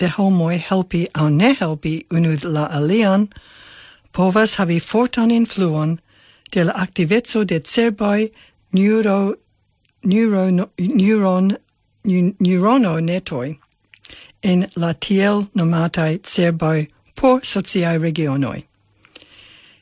de 0.02 0.08
homoi 0.08 0.58
helpi 0.58 1.08
au 1.14 1.30
ne 1.30 1.54
helpi 1.54 2.06
unu 2.10 2.36
la 2.44 2.66
alian, 2.78 3.28
povas 4.14 4.56
havi 4.56 4.80
fortan 4.80 5.30
influon 5.32 6.00
de 6.52 6.64
la 6.64 6.74
activezzo 6.74 7.44
de 7.44 7.60
cerboi 7.60 8.32
neuro, 8.74 9.36
neuro, 10.04 10.50
neuron, 10.80 11.58
neurono 12.40 13.00
netoi 13.00 13.60
en 14.44 14.68
la 14.76 14.94
tiel 14.94 15.48
nomatai 15.54 16.20
cerboi 16.24 16.88
por 17.16 17.42
sociae 17.44 17.98
regionoi. 17.98 18.66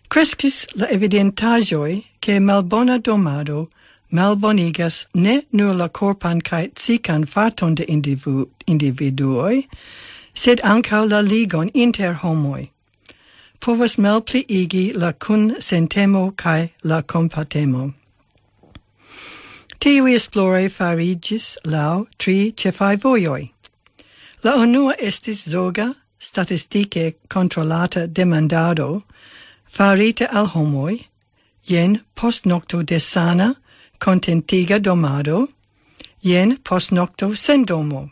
Crescis 0.09 0.65
la 0.75 0.87
evidentajoi 0.87 2.03
che 2.19 2.39
malbona 2.39 2.97
domado 2.99 3.69
malbonigas 4.11 5.05
ne 5.13 5.41
nur 5.51 5.73
la 5.73 5.87
corpan 5.87 6.41
cae 6.41 6.69
cican 6.75 7.25
farton 7.27 7.75
de 7.75 7.85
individu 7.85 8.49
individuoi, 8.67 9.67
sed 10.33 10.59
ancau 10.63 11.05
la 11.09 11.21
ligon 11.21 11.69
inter 11.73 12.13
homoi. 12.13 12.69
Povas 13.59 13.95
malpliigi 13.97 14.93
la 14.95 15.11
cun 15.11 15.55
sentemo 15.59 16.31
cae 16.35 16.69
la 16.83 17.01
compatemo. 17.01 17.93
Tiui 19.79 20.15
esplore 20.15 20.69
farigis 20.69 21.57
lau 21.65 22.07
tri 22.17 22.51
cefai 22.51 22.95
voioi. 22.97 23.51
La 24.43 24.55
unua 24.55 24.93
estis 24.99 25.47
zoga, 25.47 25.95
statistike 26.19 27.15
controlata 27.29 28.07
demandado, 28.07 29.03
farite 29.65 30.27
al 30.31 30.47
homoi, 30.47 31.07
jen 31.63 32.01
post 32.15 32.45
nocto 32.45 32.83
de 32.83 32.99
sana, 32.99 33.55
contentiga 33.99 34.79
domado, 34.79 35.47
jen 36.21 36.57
post 36.57 36.91
nocto 36.91 37.35
sen 37.35 37.65
domo. 37.65 38.09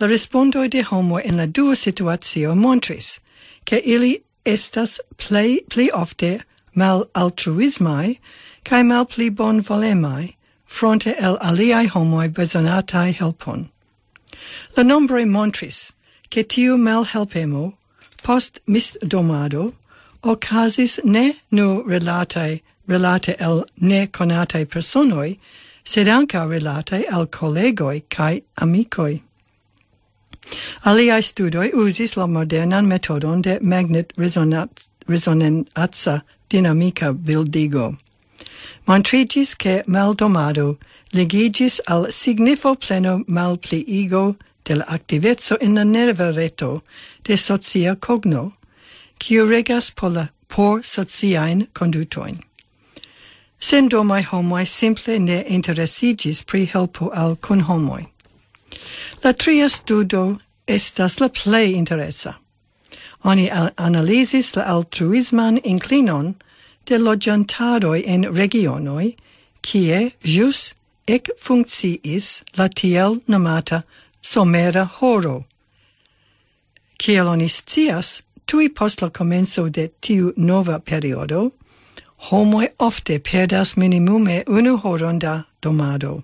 La 0.00 0.06
respondoi 0.06 0.68
de 0.68 0.82
homo 0.82 1.18
en 1.18 1.36
la 1.36 1.46
dua 1.46 1.74
situatio 1.74 2.54
montris, 2.54 3.20
che 3.64 3.80
ili 3.84 4.22
estas 4.44 5.00
plei, 5.16 5.60
pli 5.68 5.90
ofte 5.90 6.42
mal 6.74 7.04
altruismai, 7.14 8.18
cae 8.64 8.82
mal 8.82 9.06
pli 9.06 9.30
bon 9.30 9.62
volemai, 9.62 10.34
fronte 10.64 11.14
el 11.18 11.38
aliai 11.40 11.86
homoi 11.88 12.28
besonatai 12.28 13.12
helpon. 13.12 13.70
La 14.76 14.82
nombre 14.82 15.24
montris, 15.24 15.92
che 16.30 16.42
tiu 16.42 16.76
mal 16.76 17.04
helpemo, 17.04 17.74
post 18.22 18.60
mis 18.66 18.96
domado, 19.02 19.74
ocasis 20.22 20.98
ne 21.04 21.34
nu 21.50 21.84
relatae 21.86 22.60
relate 22.92 23.34
el 23.40 23.64
ne 23.80 24.06
conate 24.06 24.64
personoi, 24.66 25.38
sed 25.84 26.06
anca 26.06 26.46
relate 26.46 27.04
al 27.10 27.26
collegoi 27.26 28.02
cae 28.08 28.42
amicoi. 28.60 29.22
Aliai 30.84 31.22
studoi 31.22 31.72
usis 31.72 32.16
la 32.16 32.26
modernan 32.26 32.86
metodon 32.86 33.42
de 33.42 33.58
magnet 33.60 34.12
resonanza 35.08 36.22
dinamica 36.50 37.12
bildigo. 37.12 37.96
Montrigis 38.86 39.54
che 39.56 39.82
maldomado 39.86 40.78
legigis 41.12 41.80
al 41.86 42.06
signifo 42.12 42.74
pleno 42.74 43.24
malpliigo 43.26 44.36
de 44.64 44.76
la 44.76 44.84
activezzo 44.84 45.56
in 45.60 45.74
la 45.74 45.84
nerva 45.84 46.32
reto 46.32 46.82
de 47.24 47.36
socia 47.36 47.96
cogno, 47.96 48.52
quiu 49.18 49.46
regas 49.46 49.90
por, 49.90 50.10
la, 50.10 50.28
por 50.48 50.82
sociain 50.82 51.68
condutoin 51.72 52.42
sen 53.62 53.88
domai 53.88 54.22
homoi 54.22 54.64
simple 54.66 55.18
ne 55.18 55.44
interesigis 55.48 56.42
pri 56.42 56.66
helpo 56.66 57.10
al 57.14 57.36
cun 57.36 57.60
homoi. 57.68 58.06
La 59.24 59.32
tria 59.32 59.68
studo 59.68 60.40
estas 60.66 61.20
la 61.20 61.28
plei 61.28 61.74
interesa. 61.74 62.34
Oni 63.24 63.50
analisis 63.78 64.56
la 64.56 64.64
altruisman 64.74 65.60
inclinon 65.64 66.34
de 66.86 66.98
logiantaroi 66.98 68.02
en 68.06 68.24
regionoi, 68.24 69.14
kie 69.62 70.12
jus 70.24 70.74
ec 71.06 71.30
funcciis 71.38 72.42
la 72.58 72.68
tiel 72.68 73.20
nomata 73.28 73.82
somera 74.22 74.84
horo. 75.00 75.44
Kiel 76.98 77.28
oni 77.28 77.48
scias, 77.48 78.22
tui 78.46 78.68
post 78.68 79.02
la 79.02 79.08
comenzo 79.10 79.68
de 79.70 79.88
tiu 80.00 80.32
nova 80.36 80.78
periodo, 80.78 81.52
homoi 82.30 82.68
ofte 82.78 83.18
perdas 83.18 83.74
minimume 83.76 84.44
unu 84.46 84.76
horon 84.78 85.18
da 85.18 85.42
domado. 85.62 86.22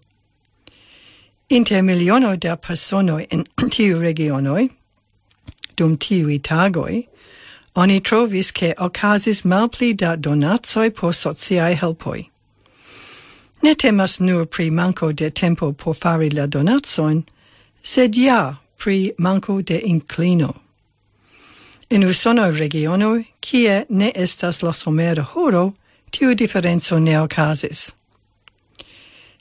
Inter 1.49 1.83
miliono 1.83 2.37
da 2.37 2.57
personoi 2.57 3.27
en 3.31 3.45
tiu 3.71 3.99
regionoi, 3.99 4.69
dum 5.77 5.97
tiui 5.97 6.39
tagoi, 6.39 7.07
oni 7.75 8.01
trovis 8.01 8.51
che 8.53 8.75
ocasis 8.79 9.45
malpli 9.45 9.93
da 9.95 10.17
donatsoi 10.17 10.91
por 10.91 11.13
sociae 11.15 11.75
helpoi. 11.75 12.31
Ne 13.63 13.75
temas 13.75 14.21
nur 14.21 14.47
pri 14.47 14.71
manco 14.71 15.13
de 15.13 15.31
tempo 15.31 15.73
por 15.73 15.95
fari 15.95 16.31
la 16.31 16.47
donatsoin, 16.47 17.25
sed 17.83 18.17
ja 18.17 18.57
pri 18.77 19.13
manco 19.19 19.63
de 19.63 19.81
inclino. 19.85 20.55
In 21.91 22.05
usono 22.05 22.51
regiono, 22.51 23.25
kie 23.41 23.85
ne 23.89 24.13
estas 24.15 24.63
la 24.63 24.73
somera 24.73 25.23
horo, 25.23 25.75
tiu 26.11 26.35
differenzo 26.35 26.99
ne 26.99 27.17
ocasis. 27.19 27.93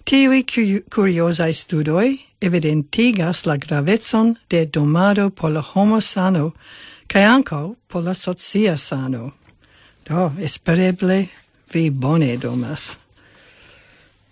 Tiui 0.06 0.44
curiosae 0.90 1.54
studoi 1.54 2.20
evidentigas 2.42 3.46
la 3.46 3.58
gravetson 3.58 4.38
de 4.50 4.66
domado 4.66 5.30
por 5.30 5.52
la 5.52 5.62
homo 5.62 6.00
sano 6.00 6.54
cae 7.08 7.24
anco 7.24 7.76
por 7.88 8.04
la 8.04 8.14
socia 8.14 8.78
sano. 8.78 9.34
Do, 10.06 10.32
espereble 10.40 11.30
vi 11.74 11.90
bone 11.90 12.38
domas. 12.38 12.98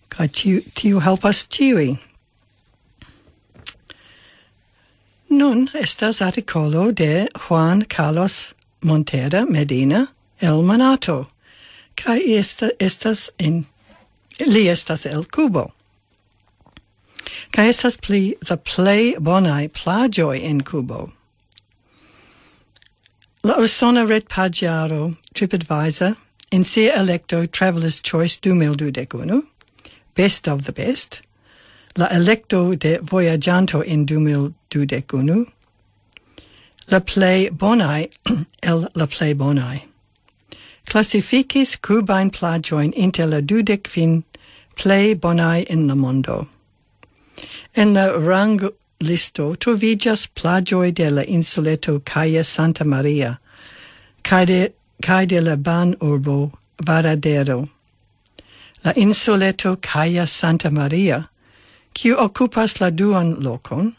Cae 0.09 0.27
tiu, 0.27 0.61
tiu 0.73 0.99
helpas 0.99 1.43
tiui. 1.47 1.97
Nun 5.29 5.67
estas 5.73 6.21
articolo 6.21 6.91
de 6.91 7.27
Juan 7.47 7.81
Carlos 7.81 8.53
Montera 8.81 9.45
Medina, 9.49 10.13
El 10.39 10.61
Manato, 10.61 11.27
kaj 11.95 12.19
esta, 12.37 12.69
estas 12.79 13.29
en, 13.39 13.65
li 14.45 14.67
estas 14.69 15.05
el 15.05 15.25
cubo 15.25 15.71
Kaj 17.51 17.67
estas 17.69 17.95
pli 17.97 18.35
the 18.47 18.57
play 18.57 19.15
bonai 19.19 19.67
plaĝoj 19.69 20.39
en 20.43 20.61
cubo 20.61 21.11
La 23.43 23.57
Usona 23.57 24.05
trip 24.07 25.51
TripAdvisor 25.51 26.15
in 26.51 26.63
sia 26.63 26.93
electo 26.93 27.45
Traveler's 27.45 27.99
Choice 27.99 28.37
2021, 28.37 29.43
Best 30.15 30.47
of 30.47 30.63
the 30.63 30.71
Best, 30.71 31.21
la 31.95 32.07
electo 32.07 32.75
de 32.75 32.97
Voyagianto 32.97 33.83
in 33.83 34.05
2021, 34.05 35.45
la 36.87 36.99
play 36.99 37.49
bonai 37.49 38.09
el 38.63 38.87
la 38.95 39.05
play 39.05 39.33
bonai 39.33 39.83
classificis 40.85 41.77
cubain 41.81 42.29
plagioin 42.31 42.93
inter 42.93 43.25
la 43.25 43.41
dudec 43.41 43.87
fin 43.87 44.23
plei 44.75 45.15
bonai 45.15 45.65
in 45.69 45.87
la 45.87 45.95
mondo. 45.95 46.47
En 47.75 47.93
la 47.93 48.17
rang 48.17 48.59
listo 49.01 49.55
trovigas 49.55 50.27
plagioi 50.27 50.93
de 50.93 51.09
la 51.09 51.23
insuleto 51.23 51.99
Caia 51.99 52.43
Santa 52.43 52.83
Maria, 52.83 53.39
cae 54.23 54.45
de, 54.45 54.73
cae 55.01 55.25
de 55.25 55.41
la 55.41 55.55
ban 55.55 55.95
urbo 55.95 56.51
Varadero. 56.77 57.69
La 58.83 58.93
insuleto 58.93 59.75
Caia 59.77 60.27
Santa 60.27 60.69
Maria, 60.69 61.29
quiu 61.93 62.15
occupas 62.15 62.79
la 62.79 62.89
duan 62.91 63.35
locon, 63.41 63.95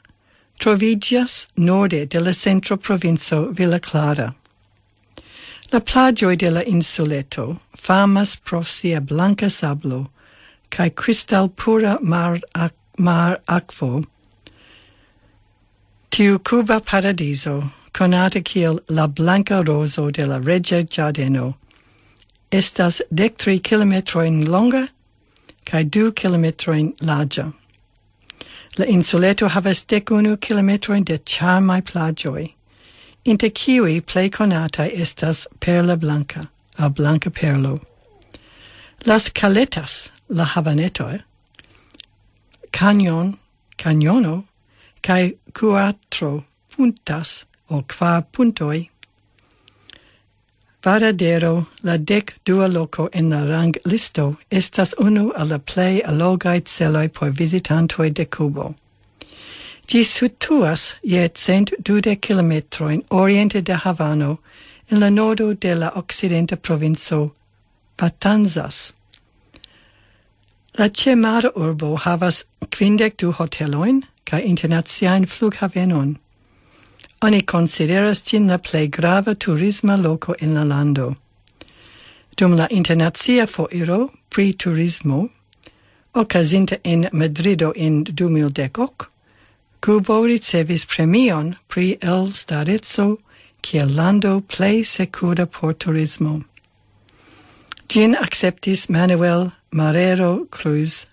trovigas 0.61 1.47
norde 1.57 2.09
de 2.09 2.21
la 2.21 2.33
centro 2.33 2.77
provinco 2.77 3.53
Villa 3.53 3.81
Clara. 3.81 4.35
La 5.77 5.81
plagioi 5.81 6.39
de 6.39 6.51
la 6.51 6.63
insuleto 6.63 7.61
famas 7.77 8.35
pro 8.43 8.63
sia 8.63 8.99
blanca 8.99 9.51
sablo 9.51 10.09
cae 10.71 10.89
cristal 10.89 11.51
pura 11.51 11.99
mar, 12.01 12.41
ac, 12.55 12.73
mar 12.97 13.41
aquo. 13.47 14.03
Tiu 16.11 16.39
cuba 16.39 16.81
paradiso, 16.81 17.73
conata 17.93 18.41
kiel 18.43 18.81
la 18.89 19.07
blanca 19.07 19.63
roso 19.63 20.11
de 20.11 20.25
la 20.25 20.39
regia 20.39 20.83
giardeno, 20.83 21.57
estas 22.51 23.03
dec 23.13 23.37
tri 23.37 23.61
kilometroin 23.61 24.49
longa 24.49 24.89
cae 25.67 25.85
du 25.85 26.11
kilometroin 26.11 26.95
larga. 27.03 27.53
La 28.79 28.87
insuleto 28.87 29.51
havas 29.51 29.85
dec 29.85 30.07
unu 30.07 30.39
kilometroin 30.39 31.05
de 31.05 31.19
charmai 31.19 31.83
plagioi, 31.83 32.56
Inter 33.27 33.51
kiui 33.51 34.01
plei 34.07 34.31
conata 34.31 34.85
estas 34.87 35.49
Perla 35.59 35.97
Blanca, 35.97 36.49
a 36.79 36.89
Blanca 36.89 37.29
Perlo. 37.29 37.81
Las 39.05 39.29
Caletas, 39.31 40.11
la 40.29 40.45
Habanetoi, 40.45 41.21
Canyon, 42.71 43.37
Canyono, 43.77 44.45
cae 45.03 45.35
cuatro 45.53 46.45
puntas 46.71 47.47
o 47.69 47.83
qua 47.83 48.25
puntoi. 48.33 48.91
Varadero, 50.85 51.67
la 51.83 51.97
dec 51.97 52.37
dua 52.45 52.69
loco 52.69 53.09
en 53.13 53.31
la 53.31 53.45
rang 53.45 53.75
listo, 53.85 54.37
estas 54.53 54.95
unu 55.01 55.33
alla 55.35 55.59
plei 55.59 56.01
allogai 56.01 56.61
celoi 56.65 57.09
por 57.09 57.33
visitantoi 57.33 58.11
de 58.11 58.25
Cubo. 58.27 58.77
Gi 59.87 60.05
situas 60.05 60.95
je 61.03 61.29
cent 61.35 61.71
kilometro 62.21 62.89
in 62.89 63.03
oriente 63.11 63.61
de 63.61 63.75
Havano 63.75 64.39
in 64.91 65.01
la 65.01 65.11
nordo 65.11 65.55
de 65.55 65.75
la 65.75 65.91
occidente 65.95 66.57
provinzo 66.57 67.31
Patanzas. 67.97 68.93
La 70.79 70.89
ĉemara 70.89 71.51
urbo 71.55 71.97
havas 71.97 72.45
quindec 72.71 73.17
du 73.17 73.33
hoteloin 73.33 74.03
kaj 74.25 74.43
internaziaen 74.43 75.27
flughavenon. 75.27 76.17
Oni 77.23 77.43
consideras 77.43 78.23
cin 78.23 78.49
la 78.49 78.59
plej 78.59 78.91
grava 78.91 79.35
turisma 79.35 79.97
loko 79.97 80.35
en 80.41 80.55
la 80.55 80.65
lando. 80.65 81.15
Dum 82.37 82.57
la 82.57 82.67
internazia 82.71 83.47
foiro 83.47 84.11
pri 84.31 84.53
turismo, 84.53 85.29
okazinta 86.15 86.77
en 86.85 87.09
Madrido 87.13 87.73
in 87.77 88.05
2010, 88.05 89.16
Cubo 89.81 90.25
ricevis 90.25 90.85
premion 90.85 91.57
pri 91.69 91.99
el 92.03 92.33
starezzo 92.33 93.19
kiel 93.63 93.89
lando 93.95 94.41
plei 94.41 94.83
secura 94.83 95.47
por 95.47 95.75
turismo. 95.75 96.45
Gin 97.89 98.15
acceptis 98.15 98.89
Manuel 98.89 99.53
Marrero 99.71 100.47
Cruz, 100.51 101.07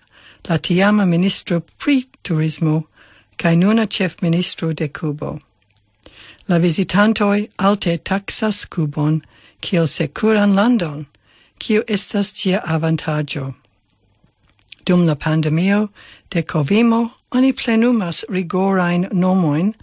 la 0.50 0.58
tiama 0.58 1.06
ministro 1.06 1.62
pri 1.78 2.06
turismo 2.24 2.88
cae 3.38 3.56
nuna 3.56 3.86
chef 3.86 4.22
ministro 4.22 4.74
de 4.74 4.88
Cubo. 4.88 5.40
La 6.48 6.58
visitantoi 6.58 7.50
alte 7.60 7.98
taxas 7.98 8.66
Cubon 8.66 9.22
kiel 9.62 9.88
securan 9.88 10.56
landon, 10.56 11.06
kiu 11.60 11.84
estas 11.88 12.34
tia 12.34 12.62
avantaggio. 12.66 13.56
Dum 14.86 15.06
la 15.06 15.16
pandemio 15.16 15.90
de 16.30 16.44
Covimo 16.44 17.12
oni 17.34 17.54
plenumas 17.54 18.26
rigorain 18.30 19.08
nomoin 19.12 19.74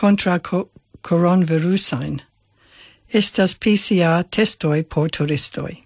contra 0.00 0.38
co 0.38 0.70
coronavirusain. 1.02 2.20
Estas 3.14 3.54
PCR 3.54 4.24
testoi 4.30 4.82
por 4.82 5.08
turistoi. 5.08 5.82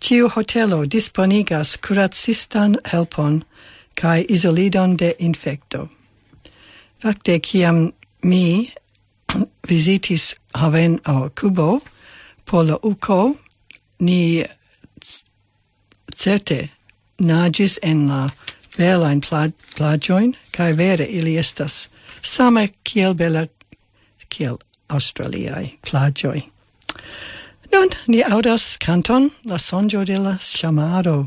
Ciu 0.00 0.28
hotelo 0.28 0.84
disponigas 0.90 1.76
curatsistan 1.76 2.76
helpon 2.84 3.44
cae 3.94 4.24
isolidon 4.28 4.96
de 4.96 5.14
infecto. 5.18 5.88
Fakte, 7.02 7.38
ciam 7.38 7.92
mi 8.22 8.72
visitis 9.68 10.34
haven 10.54 11.00
au 11.04 11.30
cubo 11.30 11.80
por 12.44 12.64
la 12.64 12.78
uco, 12.82 13.36
ni 13.98 14.44
certe 16.16 16.70
nagis 17.18 17.78
en 17.82 18.08
la 18.08 18.30
belajn 18.80 19.20
plagioin, 19.76 20.34
cae 20.56 20.76
vere 20.76 21.04
ili 21.04 21.36
estas 21.38 21.88
same 22.22 22.68
kiel 22.84 23.14
bela 23.14 23.46
kiel 24.28 24.56
australiae 24.88 25.68
plagioi. 25.90 26.42
Nun 27.72 27.92
ni 28.06 28.22
audas 28.24 28.76
kanton 28.86 29.30
La 29.44 29.58
sonjo 29.58 30.04
de 30.06 30.18
la 30.18 30.36
chamado. 30.38 31.26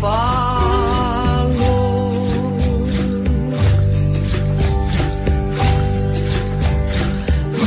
falo. 0.00 1.76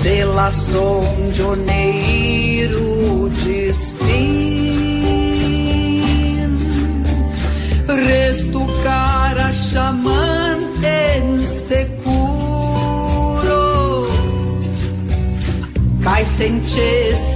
de 0.03 0.17
la 0.25 0.49
sonjoneiro 0.51 1.69
desfin. 3.45 4.71
Resto 7.87 8.59
cara 8.83 9.51
chamando 9.69 10.30
Chase. 16.73 17.30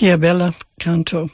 Kia 0.00 0.16
bella 0.16 0.54
canto. 0.78 1.28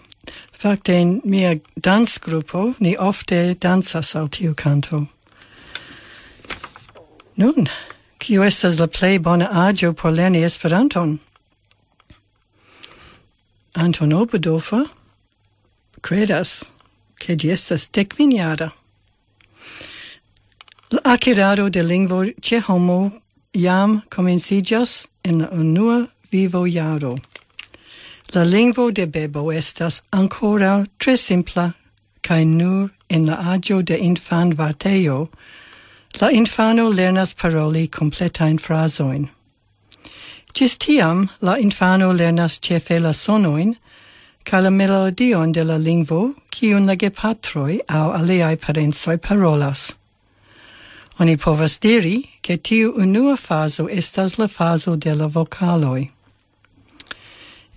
Fakte 0.52 1.00
in 1.00 1.20
mia 1.24 1.60
dancgrupo 1.80 2.74
ni 2.80 2.96
ofte 2.96 3.54
dansas 3.54 4.16
al 4.16 4.28
tiu 4.28 4.54
canto. 4.54 5.06
Nun, 7.36 7.68
kiu 8.18 8.42
estas 8.42 8.80
la 8.80 8.88
plei 8.88 9.18
bona 9.18 9.46
agio 9.52 9.92
por 9.92 10.10
lerni 10.10 10.42
Esperanton? 10.42 11.20
Anton 13.76 14.12
Obedorfer 14.12 14.90
credas 16.02 16.64
che 17.20 17.36
ĝi 17.36 17.52
estas 17.52 17.86
decviniada. 17.86 18.72
La 20.90 21.00
akirado 21.14 21.70
de 21.70 21.82
lingvo 21.84 22.24
ce 22.42 22.58
homo 22.58 23.12
jam 23.54 24.02
komenciĝas 24.10 25.06
en 25.22 25.38
la 25.38 25.48
unua 25.52 26.08
vivo 26.32 26.66
jaro. 26.66 27.16
La 28.34 28.42
lingvo 28.44 28.90
de 28.92 29.06
bebo 29.06 29.52
estas 29.52 30.02
ancora 30.12 30.86
tre 30.98 31.16
simpla, 31.16 31.74
cae 32.22 32.44
nur 32.44 32.90
en 33.08 33.26
la 33.26 33.36
agio 33.54 33.82
de 33.82 33.96
infan 33.96 34.52
varteo, 34.52 35.28
la 36.20 36.28
infano 36.30 36.90
lernas 36.90 37.34
paroli 37.34 37.88
completain 37.88 38.58
frasoin. 38.58 39.30
Gis 40.52 40.76
tiam, 40.76 41.30
la 41.40 41.56
infano 41.56 42.12
lernas 42.12 42.58
cefe 42.58 43.00
la 43.00 43.12
sonoin, 43.12 43.76
ca 44.44 44.58
la 44.58 44.70
melodion 44.70 45.52
de 45.52 45.64
la 45.64 45.78
lingvo, 45.78 46.34
cium 46.50 46.86
la 46.86 46.96
gepatroi 46.96 47.80
au 47.88 48.12
aliai 48.12 48.56
parensoi 48.56 49.18
parolas. 49.18 49.94
Oni 51.20 51.36
povas 51.36 51.78
diri 51.78 52.28
che 52.42 52.56
tiu 52.56 52.92
unua 52.96 53.36
faso 53.36 53.86
estas 53.86 54.38
la 54.38 54.48
faso 54.48 54.96
de 54.96 55.14
la 55.14 55.28
vocaloi. 55.28 56.15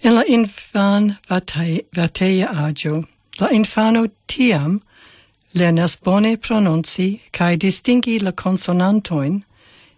En 0.02 0.16
la 0.16 0.24
infan 0.24 1.18
vateia 1.28 2.48
agio, 2.50 3.06
la 3.40 3.50
infano 3.50 4.10
tiam 4.30 4.82
lernas 5.54 5.98
bone 5.98 6.38
pronunci 6.38 7.20
cae 7.34 7.58
distingi 7.58 8.22
la 8.22 8.32
consonantoin, 8.32 9.44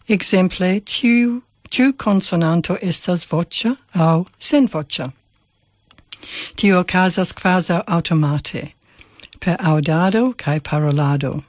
exemple 0.10 0.82
ciu, 0.82 1.44
ciu 1.70 1.94
consonanto 1.94 2.82
estas 2.82 3.26
vocia 3.26 3.78
au 3.94 4.26
sen 4.40 4.68
vocia. 4.68 5.14
Tio 6.56 6.84
casas 6.84 7.32
quasi 7.32 7.84
automate, 7.88 8.74
per 9.40 9.58
audado 9.58 10.36
cae 10.36 10.60
parolado. 10.60 11.44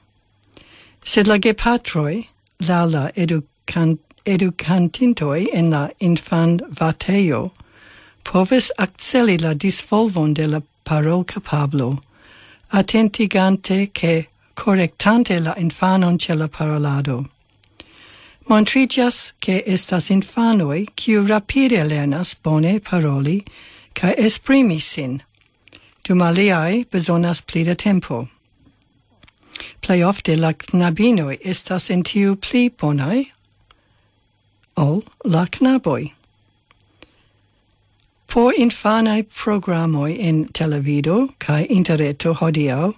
Sed 1.03 1.27
la 1.27 1.39
gepatroi, 1.39 2.27
la 2.59 2.83
la 2.85 3.09
educan, 3.15 3.97
educantintoi 4.27 5.47
en 5.51 5.71
la 5.71 5.89
infan 5.99 6.59
vateio, 6.69 7.51
povis 8.23 8.71
acceli 8.77 9.37
la 9.37 9.53
disvolvon 9.53 10.33
de 10.33 10.47
la 10.47 10.61
parol 10.83 11.23
Pablo, 11.23 12.01
attentigante 12.71 13.91
che 13.91 14.27
correctante 14.55 15.39
la 15.39 15.55
infanon 15.57 16.17
ce 16.17 16.35
la 16.35 16.47
parolado. 16.47 17.29
Montrigias 18.47 19.33
che 19.39 19.63
estas 19.65 20.09
infanoi 20.09 20.87
quiu 20.95 21.25
rapide 21.25 21.83
lernas 21.83 22.35
bone 22.35 22.79
paroli 22.79 23.43
ca 23.93 24.13
esprimi 24.17 24.79
sin. 24.79 25.23
Dum 26.03 26.21
aliae 26.21 26.85
besonas 26.85 27.41
pli 27.41 27.63
de 27.63 27.75
tempo. 27.75 28.27
Plei 29.81 30.03
ofte 30.03 30.35
la 30.35 30.53
knabinoi 30.53 31.39
estas 31.41 31.89
in 31.89 32.03
tiu 32.03 32.35
pli 32.35 32.69
bonai 32.69 33.31
ol 34.75 35.03
la 35.23 35.45
knaboi. 35.45 36.11
Por 38.33 38.51
infanae 38.53 39.27
programoi 39.29 40.17
in 40.17 40.47
televido 40.47 41.35
cae 41.37 41.67
interreto 41.67 42.33
hodiau, 42.33 42.95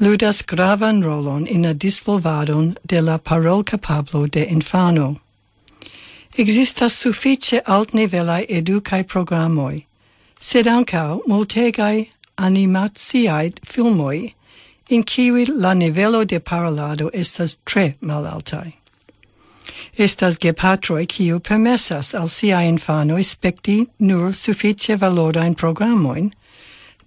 ludas 0.00 0.40
gravan 0.46 1.02
rolon 1.02 1.46
in 1.46 1.64
la 1.64 1.74
disvolvadon 1.74 2.78
de 2.86 3.02
la 3.02 3.18
parol 3.18 3.64
capablo 3.64 4.26
de 4.26 4.46
infano. 4.46 5.20
Existas 6.38 6.92
suffice 6.92 7.60
altnivelai 7.66 8.48
educae 8.48 9.04
programoi, 9.04 9.84
sed 10.40 10.64
ancau 10.64 11.20
multegae 11.28 12.08
animatiae 12.38 13.52
filmoi 13.66 14.32
in 14.88 15.04
kiwi 15.04 15.48
la 15.48 15.74
nivelo 15.74 16.26
de 16.26 16.40
parolado 16.40 17.10
estas 17.12 17.58
tre 17.66 17.94
malaltai 18.00 18.72
estas 19.98 20.38
gepatroi 20.38 21.06
kiu 21.06 21.38
permessas 21.40 22.14
al 22.14 22.28
sia 22.28 22.60
infano 22.60 23.16
spekti 23.22 23.86
nur 23.98 24.32
sufiĉe 24.32 24.96
valorajn 24.98 25.54
programoin, 25.54 26.32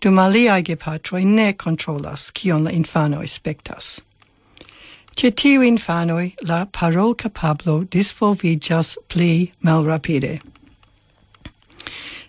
dum 0.01 0.19
aliai 0.19 0.61
gepatroi 0.61 1.25
ne 1.25 1.53
controlas 1.53 2.31
kion 2.31 2.63
la 2.63 2.71
infano 2.71 3.25
spektas. 3.25 4.01
Ce 5.15 5.31
tiu 5.31 5.61
infanoi 5.61 6.35
la 6.43 6.65
parol 6.65 7.15
capablo 7.15 7.83
disvolvigas 7.85 8.97
pli 9.07 9.51
malrapide. 9.63 10.41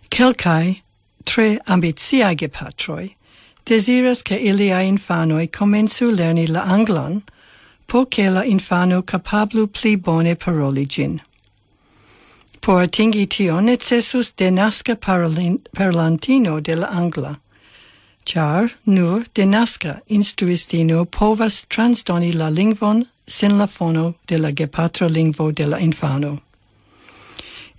Kelkai, 0.08 0.80
tre 1.24 1.58
ambitiae 1.66 2.34
gepatroi, 2.36 3.14
desiras 3.66 4.22
che 4.22 4.36
ilia 4.36 4.80
infanoi 4.80 5.48
comensu 5.48 6.10
lerni 6.10 6.46
la 6.46 6.62
anglan– 6.62 7.22
por 7.86 8.06
che 8.06 8.28
la 8.30 8.44
infano 8.44 9.02
capablu 9.02 9.66
pli 9.66 9.96
bone 9.96 10.34
paroli 10.36 10.86
gin. 10.86 11.20
Por 12.60 12.82
atingi 12.82 13.26
tio 13.28 13.60
necessus 13.60 14.32
denasca 14.32 14.96
parlantino 14.96 16.60
de 16.60 16.74
la 16.74 16.88
angla, 16.88 17.38
char 18.24 18.72
nur 18.84 19.24
denasca 19.34 20.00
instruistino 20.08 21.04
povas 21.04 21.64
transdoni 21.68 22.32
la 22.32 22.48
lingvon 22.50 23.06
sen 23.26 23.58
la 23.58 23.66
fono 23.66 24.14
de 24.26 24.38
la 24.38 24.50
gepatra 24.50 25.08
lingvo 25.08 25.52
de 25.52 25.66
la 25.66 25.78
infano. 25.78 26.40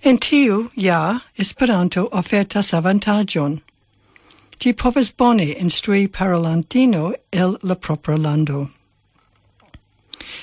En 0.02 0.18
tiu, 0.18 0.70
ja, 0.76 1.20
Esperanto 1.36 2.08
ofertas 2.12 2.72
avantagion. 2.72 3.60
Ti 4.58 4.72
povas 4.72 5.10
bone 5.10 5.54
instrui 5.58 6.08
parolantino 6.08 7.14
el 7.32 7.58
la 7.62 7.74
propra 7.74 8.16
lando 8.16 8.70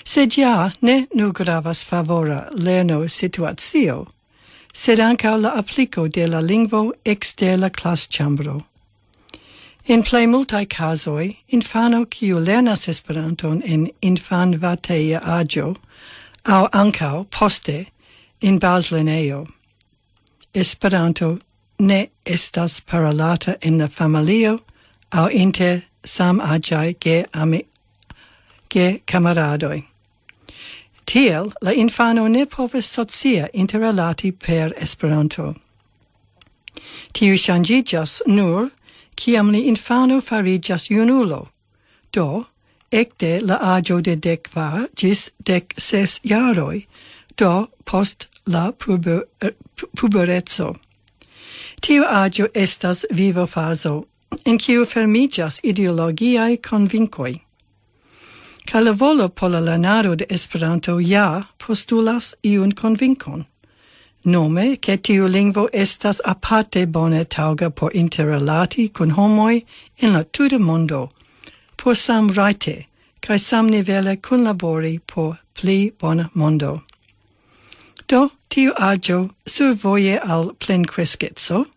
sed 0.03 0.37
ja 0.37 0.71
ne 0.81 1.07
nu 1.13 1.31
gravas 1.31 1.83
favora 1.83 2.49
lerno 2.51 3.07
situatio, 3.07 4.07
sed 4.73 4.99
anca 4.99 5.35
la 5.37 5.51
applico 5.55 6.07
de 6.07 6.27
la 6.27 6.41
lingvo 6.41 6.93
exter 7.05 7.57
la 7.57 7.69
clascambro. 7.69 8.65
In 9.87 10.03
plei 10.03 10.25
multae 10.25 10.65
casoi, 10.65 11.37
infano 11.51 12.05
kiu 12.05 12.39
lernas 12.39 12.87
Esperanton 12.87 13.61
en 13.63 13.89
infanvateia 14.01 15.21
agio, 15.23 15.75
au 16.45 16.67
ancao 16.73 17.25
poste 17.29 17.87
in 18.41 18.59
basleneo. 18.59 19.47
Esperanto 20.53 21.39
ne 21.79 22.09
estas 22.25 22.79
parolata 22.79 23.57
en 23.61 23.77
la 23.77 23.87
familio 23.87 24.59
au 25.11 25.27
inter 25.27 25.83
sam 26.03 26.39
agiae 26.39 26.95
ge 26.99 27.25
ami 27.33 27.65
ge 28.69 29.01
camaradoi. 29.05 29.85
Tiel, 31.05 31.53
la 31.61 31.71
infano 31.71 32.27
ne 32.27 32.45
povis 32.45 32.85
socia 32.85 33.49
interrelati 33.53 34.31
per 34.31 34.73
Esperanto. 34.77 35.55
Tiu 37.13 37.37
shangigas 37.37 38.21
nur 38.25 38.71
ciam 39.15 39.51
li 39.51 39.67
infano 39.67 40.21
farigas 40.21 40.89
junulo, 40.89 41.49
do, 42.11 42.45
ecte 42.91 43.39
la 43.41 43.57
agio 43.75 44.01
de 44.01 44.15
dec 44.15 44.49
var 44.53 44.87
gis 44.95 45.29
dec 45.43 45.73
ses 45.77 46.19
jaroi, 46.23 46.85
do 47.37 47.69
post 47.85 48.27
la 48.45 48.71
puber, 48.71 49.23
er, 49.41 49.53
puberezzo. 49.95 50.75
Tiu 51.81 52.03
agio 52.03 52.47
estas 52.53 53.05
vivo 53.11 53.45
faso, 53.45 54.07
in 54.45 54.57
ciu 54.57 54.85
fermigas 54.85 55.59
ideologiae 55.63 56.57
convincoi 56.57 57.44
ca 58.65 58.79
la 58.79 58.91
volo 58.91 59.29
po 59.29 59.47
la 59.47 59.59
lernado 59.59 60.15
de 60.15 60.25
Esperanto 60.29 60.99
ja 60.99 61.43
postulas 61.57 62.33
iun 62.43 62.71
convincon. 62.71 63.45
Nome, 64.25 64.77
che 64.77 64.97
tiu 64.97 65.27
lingvo 65.27 65.69
estas 65.71 66.19
aparte 66.25 66.87
bone 66.87 67.25
tauga 67.25 67.69
por 67.69 67.91
interrelati 67.93 68.91
cun 68.91 69.11
homoi 69.11 69.63
en 70.01 70.13
la 70.13 70.23
tuta 70.23 70.57
mondo, 70.57 71.09
por 71.77 71.95
sam 71.95 72.29
raite, 72.29 72.87
cae 73.21 73.37
sam 73.37 73.69
nivele 73.69 74.19
cun 74.21 74.43
labori 74.43 74.99
por 75.05 75.37
pli 75.53 75.91
bona 75.99 76.29
mondo. 76.33 76.81
Do, 78.07 78.31
tiu 78.49 78.73
agio 78.79 79.29
survoie 79.45 80.19
al 80.23 80.55
plen 80.55 80.85
crescetso, 80.85 81.67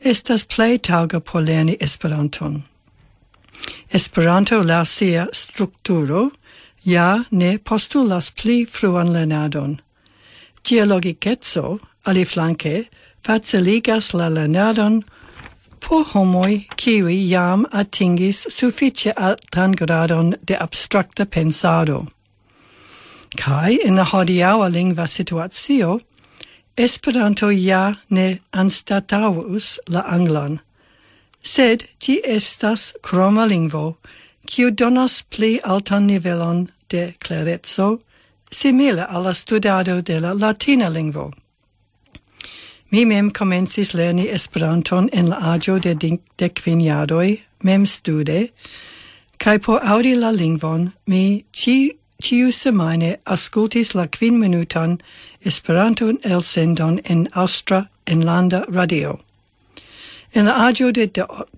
estas 0.00 0.44
plei 0.44 0.78
tauga 0.78 1.20
por 1.20 1.42
lerni 1.42 1.76
Esperanton. 1.80 2.62
Esperanto 3.92 4.62
la 4.62 4.84
sia 4.84 5.26
strukturo 5.32 6.30
ja 6.84 7.24
ne 7.30 7.58
postulas 7.58 8.30
pli 8.30 8.64
fruan 8.66 9.12
lernadon. 9.12 9.80
Tia 10.62 10.84
logikeco, 10.84 11.78
aliflanke, 12.06 12.88
faciligas 13.24 14.14
la 14.14 14.28
lernadon 14.28 15.02
por 15.80 16.04
homoj 16.04 16.66
kiwi 16.76 17.28
jam 17.28 17.66
atingis 17.72 18.46
suffice 18.50 19.12
altan 19.16 19.72
gradon 19.72 20.34
de 20.44 20.56
abstracta 20.56 21.24
pensado. 21.24 22.06
Kai 23.36 23.78
en 23.84 23.96
la 23.96 24.04
hodiaŭa 24.04 24.68
lingva 24.68 25.06
situacio, 25.06 25.98
Esperanto 26.76 27.50
ja 27.50 27.96
ne 28.08 28.40
anstataus 28.52 29.78
la 29.88 30.00
anglan 30.08 30.60
sed 31.42 31.84
ti 31.98 32.20
estas 32.24 32.92
croma 33.02 33.46
lingvo, 33.46 33.96
kiu 34.46 34.70
donas 34.70 35.22
pli 35.30 35.60
altan 35.64 36.06
nivelon 36.06 36.68
de 36.88 37.14
clarezzo, 37.18 37.98
simile 38.50 39.06
alla 39.08 39.34
studado 39.34 40.00
de 40.02 40.20
la 40.20 40.32
latina 40.32 40.88
lingvo. 40.88 41.32
Mi 42.90 43.04
mem 43.04 43.30
comencis 43.30 43.94
lerni 43.94 44.28
Esperanton 44.28 45.08
en 45.12 45.28
la 45.28 45.36
agio 45.54 45.78
de 45.78 45.94
decviniadoi, 46.38 47.40
mem 47.62 47.86
stude, 47.86 48.48
cae 49.38 49.58
por 49.58 49.80
audi 49.82 50.14
la 50.14 50.30
lingvon 50.30 50.92
mi 51.06 51.44
ci, 51.52 51.92
ciu 52.22 52.52
semaine 52.52 53.16
ascultis 53.26 53.94
la 53.94 54.06
quin 54.06 54.38
minutan 54.38 55.00
Esperanton 55.44 56.18
elsendon 56.22 57.00
en 57.04 57.28
Austra 57.34 57.88
en 58.06 58.20
Landa 58.20 58.64
radio. 58.68 59.18
En 60.34 60.46
la 60.46 60.68
agio 60.68 60.92
de 60.92 61.06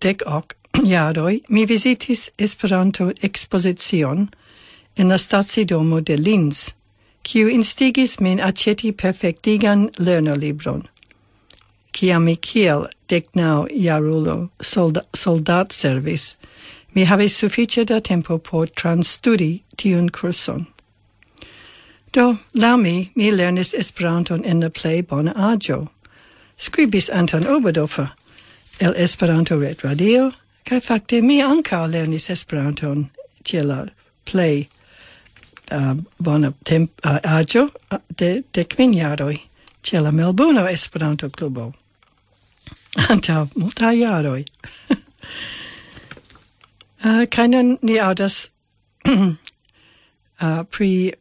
dec 0.01 0.23
hoc 0.27 0.57
iaroi 0.85 1.43
mi 1.49 1.65
visitis 1.65 2.31
Esperanto 2.39 3.13
exposition 3.23 4.29
en 4.97 5.09
la 5.09 5.19
stazidomo 5.19 6.01
de 6.01 6.17
Linz, 6.17 6.73
kiu 7.23 7.49
instigis 7.49 8.21
min 8.21 8.41
aceti 8.41 8.93
perfectigan 8.93 9.91
lernolibron. 9.99 10.89
Ciam 11.93 12.25
mi 12.25 12.37
kiel 12.37 12.89
decnau 13.09 13.69
iarulo 13.71 14.51
soldat 14.61 15.73
servis, 15.73 16.37
mi 16.95 17.05
havis 17.05 17.37
suffice 17.37 17.85
da 17.85 18.01
tempo 18.01 18.39
por 18.39 18.67
transstudi 18.67 19.63
tiun 19.77 20.11
curson. 20.11 20.67
Do, 22.13 22.39
la 22.53 22.77
mi, 22.77 23.13
mi 23.15 23.31
lernis 23.31 23.75
Esperanton 23.75 24.45
en 24.45 24.61
la 24.61 24.71
plei 24.71 25.01
bona 25.03 25.33
agio. 25.37 25.89
Scribis 26.57 27.09
Anton 27.09 27.47
Oberdorfer, 27.47 28.11
el 28.79 28.95
Esperanto 28.97 29.59
Red 29.59 29.85
Radio, 29.85 30.33
kai 30.65 30.81
fakte 30.81 31.23
mi 31.23 31.43
anka 31.43 31.87
lernis 31.87 32.31
Esperanton 32.31 33.09
ĉe 33.45 33.63
la 33.63 33.85
plej 34.25 34.67
uh, 35.73 35.95
bona 36.19 36.53
temp, 36.65 36.91
uh, 37.05 37.19
aĝo 37.23 37.69
uh, 37.69 37.99
de 38.09 38.43
de 38.53 38.67
jaroj 38.93 39.37
ĉe 39.83 40.01
la 40.01 40.11
Melbourne 40.11 40.73
Esperanto 40.73 41.31
Klubo 41.31 41.73
Anta 43.11 43.47
multaj 43.55 43.99
jaroj. 43.99 44.45
uh, 47.05 47.25
kaj 47.31 47.49
ni 47.83 47.99
audas 48.01 48.49
uh, 49.09 50.63
pri 50.71 51.13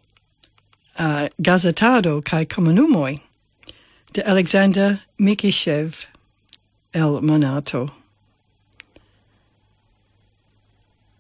uh, 1.00 1.28
gazetado 1.38 2.22
kaj 2.22 2.46
komunumoj 2.46 3.20
de 4.14 4.24
Alexander 4.26 4.98
Mikishev 5.18 6.13
el 6.94 7.22
monato. 7.22 7.92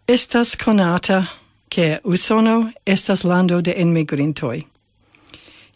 Estas 0.07 0.55
conata 0.55 1.29
che 1.69 1.99
Usono 2.03 2.71
estas 2.85 3.23
lando 3.23 3.61
de 3.61 3.73
enmigrintoi. 3.73 4.67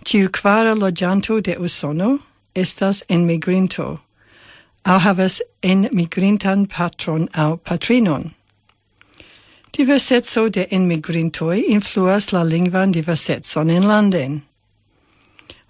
Ciu 0.03 0.29
quara 0.29 0.75
logianto 0.75 1.41
de 1.41 1.55
Usono 1.55 2.19
estas 2.53 3.03
enmigrinto, 3.09 3.99
au 4.85 4.99
havas 4.99 5.41
enmigrintan 5.61 6.67
patron 6.67 7.29
au 7.33 7.57
patrinon. 7.57 8.33
Diversetso 9.71 10.49
de 10.51 10.65
enmigrintoi 10.71 11.65
influas 11.67 12.31
la 12.31 12.43
lingvan 12.43 12.91
diversetson 12.91 13.69
enlanden. 13.69 14.41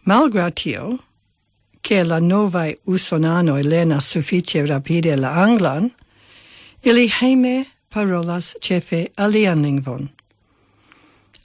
Malgra 0.06 0.50
tio, 0.52 1.00
che 1.88 2.04
la 2.04 2.20
novae 2.20 2.80
usonanoi 2.84 3.62
Elena 3.62 4.02
suffice 4.02 4.66
rapide 4.66 5.16
la 5.16 5.30
anglan, 5.30 5.90
ili 6.84 7.08
heme 7.08 7.66
parolas 7.90 8.56
cefe 8.60 9.12
alian 9.16 9.62
lingvon. 9.62 10.10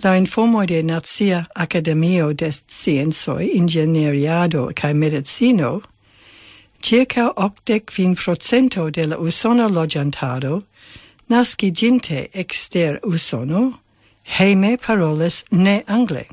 La 0.02 0.16
informoi 0.16 0.66
de 0.66 0.82
Nazia 0.82 1.46
Academio 1.54 2.32
de 2.32 2.50
Scienzoi, 2.50 3.54
Ingenieriado 3.54 4.72
cae 4.74 4.92
Medicino, 4.94 5.82
circa 6.80 7.32
octec 7.36 7.92
fin 7.92 8.16
procento 8.16 8.90
de 8.90 9.06
la 9.06 9.18
usona 9.18 9.68
logiantado, 9.68 10.64
nasciginte 11.28 12.30
exter 12.34 12.98
usono, 13.04 13.78
heme 14.24 14.76
paroles 14.76 15.44
ne 15.52 15.84
angle. 15.86 16.26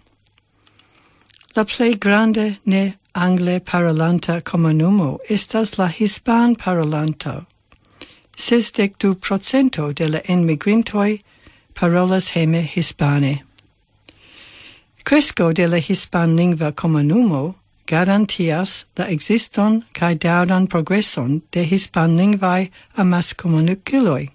La 1.55 1.64
plei 1.64 1.95
grande 1.95 2.57
ne 2.66 2.99
angle 3.16 3.60
parolanta 3.60 4.41
comunumo 4.41 5.20
estas 5.30 5.78
la 5.78 5.88
hispan 5.88 6.55
parolanto. 6.55 7.45
Sesdec 8.36 8.97
du 8.97 9.16
procento 9.16 9.93
de 9.93 10.07
la 10.07 10.20
enmigrintoi 10.20 11.22
parolas 11.74 12.30
heme 12.30 12.64
hispane. 12.64 13.43
Cresco 15.03 15.53
de 15.53 15.68
la 15.68 15.78
hispan 15.78 16.36
lingua 16.36 16.72
comunumo 16.72 17.55
garantias 17.88 18.86
la 18.97 19.05
existon 19.05 19.84
cae 19.93 20.16
daudan 20.16 20.68
progresson 20.68 21.41
de 21.51 21.66
hispan 21.66 22.18
lingvae 22.18 22.70
amas 22.97 23.34
comuniciloi. 23.34 24.30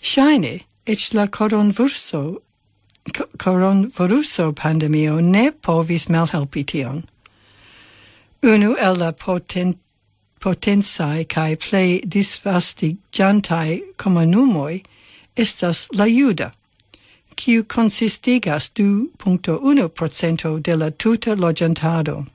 Shaine, 0.00 0.64
ec 0.86 1.14
la 1.14 1.26
coronvurso 1.26 2.42
coronviruso 3.12 4.52
pandemio 4.52 5.20
ne 5.20 5.50
povis 5.50 6.06
malhelpi 6.08 6.64
tion 6.64 7.04
unu 8.42 8.76
el 8.78 8.96
la 8.98 9.12
poten, 9.12 9.76
potensai 10.40 11.24
cae 11.28 11.56
plei 11.56 12.00
disvastigiantai 12.06 13.82
comunumoi 13.96 14.82
estas 15.36 15.88
la 15.92 16.06
juda, 16.06 16.52
kiu 17.36 17.64
consistigas 17.64 18.70
2.1% 18.74 20.62
de 20.62 20.76
la 20.76 20.90
tuta 20.90 21.34
logentado. 21.34 22.26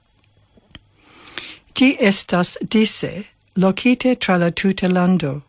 Ti 1.73 1.97
estas 1.99 2.57
disse 2.61 3.25
locite 3.55 4.15
tra 4.15 4.37
la 4.37 4.51
tuta 4.51 4.87
lando, 4.87 5.41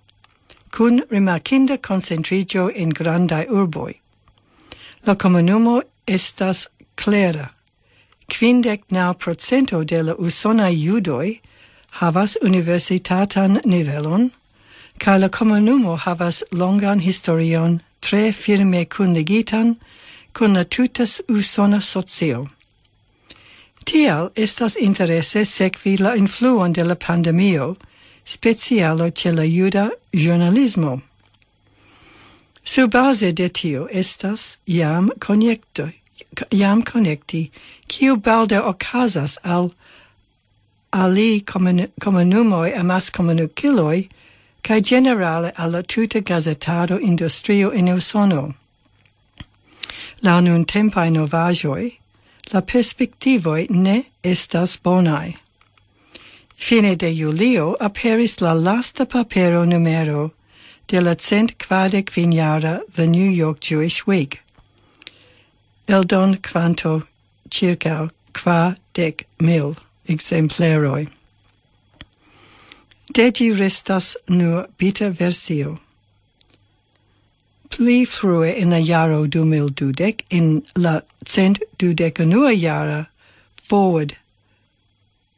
cun 0.70 1.02
rimarkinda 1.10 1.78
concentrigio 1.78 2.68
in 2.68 2.88
grandai 2.90 3.46
urboi. 3.48 3.94
La 5.06 5.14
comunumo 5.14 5.82
estas 6.06 6.68
clara, 6.96 7.50
quindec 8.32 8.80
nau 8.90 9.12
procento 9.14 9.84
de 9.84 10.02
la 10.02 10.14
usona 10.14 10.68
judoi 10.70 11.40
havas 12.00 12.36
universitatan 12.42 13.60
nivelon, 13.64 14.30
ca 14.98 15.18
la 15.18 15.28
comunumo 15.28 15.98
havas 15.98 16.42
longan 16.50 17.00
historion 17.00 17.80
tre 18.00 18.32
firme 18.32 18.86
cundigitan 18.86 19.76
con 20.32 20.54
la 20.54 20.64
tutas 20.64 21.20
usona 21.28 21.80
socio. 21.82 22.48
Tial 23.84 24.30
estas 24.34 24.76
interesse 24.76 25.44
sequi 25.44 26.00
la 26.00 26.16
influon 26.16 26.72
de 26.72 26.84
la 26.84 26.94
pandemio, 26.94 27.76
specialo 28.24 29.10
ce 29.10 29.32
la 29.32 29.44
juda 29.44 29.90
giornalismo. 30.12 31.02
Subase 32.64 33.32
de 33.34 33.48
tio 33.48 33.88
estas 33.90 34.56
iam 34.66 35.10
conjectoi 35.18 36.01
iam 36.50 36.82
connecti, 36.82 37.50
kiu 37.88 38.16
balde 38.16 38.58
ocasas 38.60 39.38
al 39.44 39.72
ali 40.92 41.40
comunumoi 41.40 42.74
amas 42.78 43.10
comunuciloi 43.10 44.08
cae 44.62 44.80
generale 44.80 45.52
alla 45.56 45.82
tuta 45.82 46.20
gazetado 46.20 46.98
industrio 47.00 47.70
in 47.70 47.88
Usono. 47.88 48.54
La 50.22 50.40
nun 50.40 50.64
tempae 50.64 51.10
novajoi, 51.10 51.98
la 52.52 52.60
perspectivoi 52.60 53.70
ne 53.70 54.04
estas 54.22 54.76
bonai. 54.76 55.36
Fine 56.56 56.94
de 56.94 57.10
Julio 57.10 57.74
aperis 57.80 58.40
la 58.40 58.52
lasta 58.52 59.04
papero 59.04 59.64
numero 59.64 60.32
de 60.86 61.00
la 61.00 61.14
cent 61.14 61.58
quadec 61.58 62.10
vignara 62.10 62.80
The 62.94 63.06
New 63.06 63.30
York 63.30 63.60
Jewish 63.60 64.06
Week 64.06 64.40
eldon 65.88 66.38
quanto 66.42 67.06
circa 67.50 68.10
qua 68.32 68.76
dec 68.94 69.26
mil 69.40 69.76
exempleroi. 70.08 71.08
Degi 73.12 73.52
restas 73.52 74.16
nur 74.28 74.68
beta 74.78 75.10
versio. 75.10 75.78
Pli 77.68 78.04
frue 78.04 78.50
in 78.56 78.70
la 78.70 78.78
jaro 78.78 79.26
du 79.26 79.44
mil 79.44 79.68
dudec, 79.68 80.24
in 80.30 80.62
la 80.76 81.02
cent 81.24 81.58
dudec 81.78 82.20
anua 82.20 82.52
jara, 82.52 83.08
forward 83.56 84.16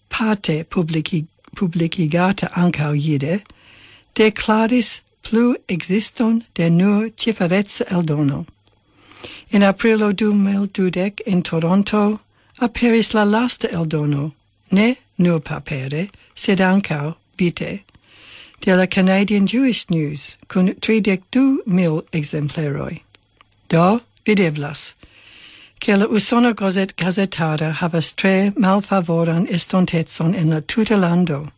parte 0.09 0.65
publici, 0.65 1.27
publicigata 1.57 2.51
ancau 2.55 2.95
jide, 2.95 3.43
declaris 4.15 5.01
plu 5.23 5.57
existon 5.69 6.43
de 6.55 6.71
nur 6.71 7.11
ciferezza 7.17 7.85
eldono. 7.91 8.47
In 9.51 9.63
aprilo 9.63 10.13
2012 10.13 11.21
in 11.27 11.43
Toronto 11.43 12.21
aperis 12.61 13.15
la 13.15 13.25
lasta 13.25 13.69
eldono, 13.69 14.33
ne 14.71 14.97
nur 15.19 15.41
papere, 15.41 16.11
sed 16.35 16.61
ancau 16.61 17.15
vite, 17.37 17.85
de 18.61 18.77
la 18.77 18.87
Canadian 18.87 19.47
Jewish 19.47 19.89
News 19.91 20.37
cun 20.49 20.75
32 20.81 21.63
mil 21.67 22.03
exempleroi. 22.13 23.03
Do 23.69 24.01
videblas 24.25 24.95
che 25.85 25.97
la 25.97 26.07
usona 26.07 26.55
gazet 26.55 26.97
gazetara 26.97 27.73
havas 27.73 28.15
tre 28.15 28.53
malfavoran 28.57 29.47
estontezon 29.47 30.35
en 30.35 30.51
la 30.51 30.61
tuta 30.61 30.97
lando. 30.97 31.51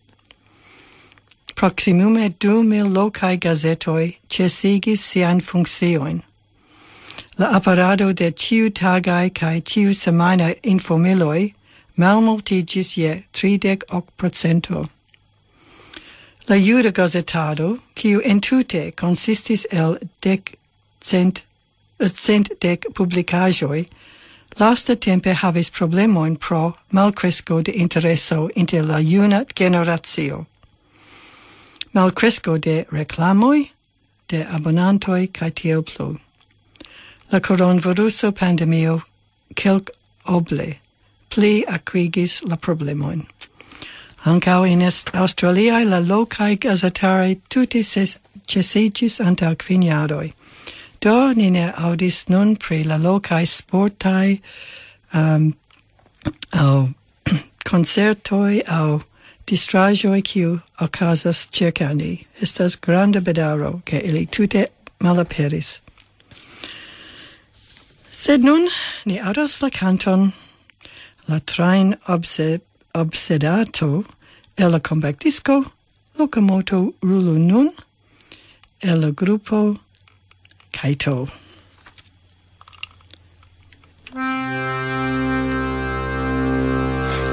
Proximume 1.55 2.35
du 2.39 2.62
mil 2.64 2.87
locae 2.87 3.39
gazetoi 3.39 4.17
cesigis 4.29 4.99
sian 4.99 5.41
funkcioin. 5.41 6.23
La 7.39 7.49
apparado 7.49 8.14
de 8.14 8.32
ciu 8.32 8.70
tagai 8.70 9.28
cae 9.28 9.61
ciu 9.61 9.93
semana 9.95 10.55
informiloi 10.62 11.53
malmultigis 11.99 12.97
je 12.97 13.24
tridec 13.32 13.84
hoc 13.91 14.07
procento. 14.16 14.89
La 16.49 16.57
iuda 16.57 16.93
gazetado, 16.93 17.80
quiu 17.95 18.22
entute 18.24 18.91
consistis 18.97 19.66
el 19.70 19.99
dec 20.22 20.57
cent, 21.03 21.45
eh, 22.01 22.09
cent 22.09 22.49
dec 22.61 22.87
publicajoi, 22.95 23.87
lasta 24.59 24.97
tempe 24.97 25.34
havis 25.34 25.68
problemoin 25.68 26.37
pro 26.41 26.76
malcresco 26.91 27.62
de 27.62 27.72
intereso 27.72 28.49
inter 28.57 28.82
la 28.82 28.99
iuna 28.99 29.45
generatio. 29.55 30.47
Malcresco 31.93 32.57
de 32.59 32.87
reclamoi, 32.91 33.70
de 34.28 34.43
abonantoi 34.45 35.28
cae 35.28 35.51
tiel 35.51 35.82
plu. 35.82 36.18
La 37.33 37.41
coronaviruso 37.41 38.31
pandemio 38.33 39.03
kelk 39.57 39.91
oble 40.27 40.77
pli 41.31 41.64
acuigis 41.66 42.43
la 42.49 42.57
problemoin. 42.57 43.27
Ancao 44.24 44.64
in 44.64 44.81
Australiae 44.81 45.85
la 45.85 46.01
locae 46.01 46.57
gazetare 46.57 47.41
tutis 47.51 47.89
ses 47.89 48.18
cesigis 48.47 49.20
antau 49.20 49.55
quiniadoi. 49.57 50.33
Do 51.01 51.33
ni 51.35 51.51
ne 51.51 51.72
audis 51.72 52.29
nun 52.29 52.57
pri 52.57 52.85
la 52.85 52.97
locae 52.97 53.47
sportae 53.47 54.41
um, 55.12 55.55
au 56.53 56.91
concertoi 57.64 58.62
au 58.68 59.03
distrajoi 59.47 60.22
kiu 60.22 60.61
ocasas 60.81 61.49
circa 61.51 61.95
ni. 61.95 62.27
Estas 62.41 62.77
grande 62.77 63.20
bedaro, 63.20 63.83
che 63.85 63.99
ili 63.99 64.27
tute 64.27 64.68
malaperis. 65.01 65.81
Sed 68.17 68.43
nun 68.49 68.69
ni 69.05 69.17
audos 69.21 69.61
la 69.62 69.69
canton 69.69 70.33
La 71.29 71.39
train 71.41 71.97
obse 72.09 72.61
obsedato 72.95 74.05
el 74.57 74.71
la 74.71 74.81
compactisco 74.81 75.57
locomoto 76.19 76.79
rulu 77.03 77.37
nun 77.39 77.69
el 78.81 79.01
la 79.01 79.11
gruppo 79.11 79.77
Kaito. 80.73 81.29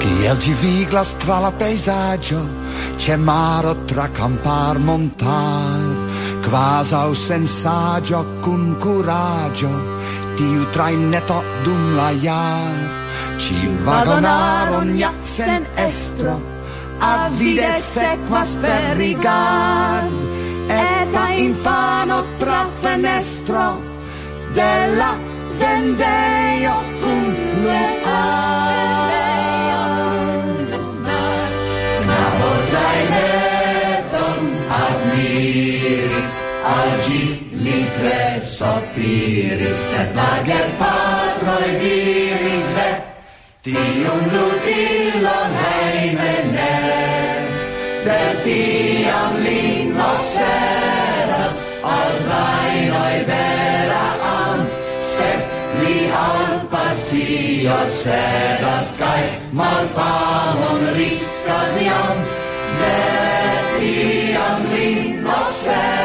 Kiel 0.01 0.37
ci 0.39 0.53
viglas 0.53 1.15
tra 1.17 1.39
la 1.39 1.51
peisaggio, 1.51 2.41
c'è 2.97 3.15
maro 3.15 3.85
tra 3.85 4.09
campar 4.09 4.79
montar, 4.79 5.79
quasau 6.43 7.13
sensaggio 7.13 8.25
cun 8.41 8.77
coraggio 8.77 9.92
tiu 10.37 10.65
traineto 10.71 11.43
dum 11.63 11.95
la 11.95 12.09
jar 12.23 12.77
ci 13.37 13.67
vagonaron 13.85 14.97
ja 14.97 15.11
sen 15.23 15.65
estro. 15.75 16.53
avide 16.99 17.71
sequas 17.79 18.55
per 18.61 18.97
rigard. 18.97 20.13
Eta 20.67 21.27
infano 21.33 22.23
tra 22.37 22.65
fenestro. 22.81 23.81
Della 24.53 25.17
vendeio 25.57 26.75
cum 27.01 27.23
luar 27.63 27.91
Knabo 32.03 32.51
traineton 32.69 34.41
admiris 34.83 36.29
sopiris, 38.43 39.79
sed 39.89 40.15
la 40.15 40.31
gepatroj 40.47 41.69
diris 41.81 42.67
ve, 42.75 42.89
tiun 43.65 44.23
ludilon 44.33 45.55
hejme 45.61 46.33
ne. 46.51 46.75
De 48.05 48.19
tiam 48.43 49.39
lin 49.45 49.95
obsedas, 50.09 51.55
al 51.95 52.13
vainoj 52.27 53.15
vera 53.31 54.05
am, 54.33 54.67
sed 55.13 55.57
li 55.79 55.97
al 56.25 56.45
passio 56.75 57.79
cedas, 58.03 58.95
cae 58.99 59.27
malfamon 59.61 60.87
riscas 60.99 61.81
iam, 61.87 62.23
de 62.83 62.95
tiam 63.79 64.71
lin 64.75 65.31
obsedas, 65.41 66.02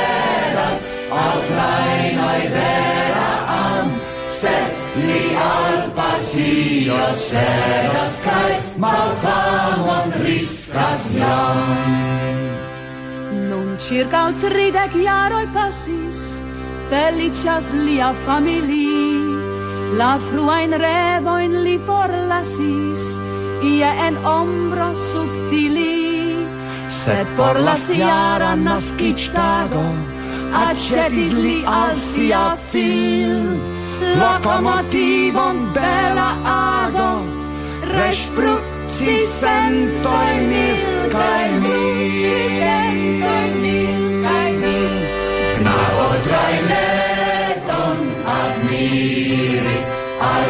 al 1.24 1.38
trainoi 1.50 2.42
vera 2.54 3.30
am, 3.56 3.88
sed 4.40 4.78
li 5.06 5.24
al 5.44 5.78
pasio 5.98 6.98
cedas 7.26 8.14
cae 8.26 8.58
malfamon 8.84 10.12
riscas 10.24 11.08
jam. 11.16 11.58
Nun 13.48 13.76
circa 13.86 14.22
tridec 14.42 14.94
iaroi 15.04 15.46
passis, 15.54 16.42
felicias 16.90 17.72
lia 17.86 18.12
famili, 18.26 18.92
la 20.00 20.12
fruain 20.28 20.72
revoin 20.84 21.62
li 21.64 21.76
forlasis, 21.86 23.08
ie 23.72 23.90
en 24.06 24.16
ombro 24.38 24.90
subtili, 25.10 25.96
sed 26.88 27.26
por 27.36 27.60
la 27.66 27.74
stiara 27.76 28.54
nascic 28.56 29.28
tago, 29.34 29.86
accetis 30.52 31.32
li 31.32 31.62
al 31.66 31.94
sia 31.96 32.56
fil. 32.70 33.58
Locomotivon 34.20 35.56
bela 35.74 36.14
la 36.18 36.30
ago 36.84 37.10
respruci 37.94 39.14
centoi 39.38 40.34
mil 40.50 40.80
cae 41.14 41.50
mil 41.64 42.48
centoi 42.58 43.48
mil 43.64 44.02
cae 44.24 44.52
mil. 44.62 44.94
Knabo 45.58 46.08
traineton 46.26 47.98
admiris 48.38 49.84
al 50.32 50.48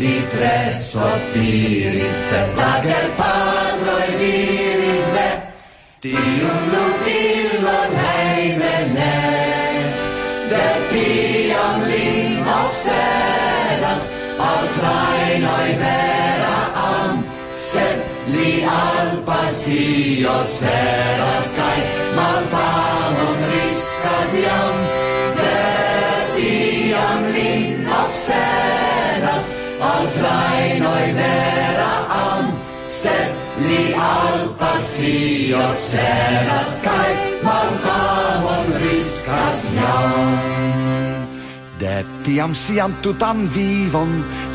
li 0.00 0.16
tre 0.32 0.58
sopiris. 0.72 2.18
Sed 2.30 2.56
la 2.56 2.72
e 4.06 4.10
diris 4.20 5.04
ve 5.14 5.30
tiun 6.02 6.60
nutilon 6.72 7.92
hei 8.02 8.26
eh. 8.26 8.29
al 18.70 19.08
passio 19.28 20.34
ceras 20.58 21.46
kai 21.58 21.80
malfamon 22.16 23.38
riskas 23.52 24.30
jam 24.44 24.76
de 25.38 25.56
tiam 26.36 27.20
lin 27.34 27.90
obsedas 28.02 29.50
al 29.90 30.04
trainoi 30.16 31.08
vera 31.18 31.92
am. 32.22 32.54
Sed 33.00 33.28
li 33.66 33.84
al 34.12 34.40
passio 34.62 35.66
ceras 35.90 36.72
kai 36.86 37.10
malfamon 37.46 38.74
riskas 38.82 39.60
jam 39.76 40.59
sed 41.90 42.06
tiam 42.24 42.52
siam 42.54 42.92
tutam 43.02 43.38
vivon 43.54 44.10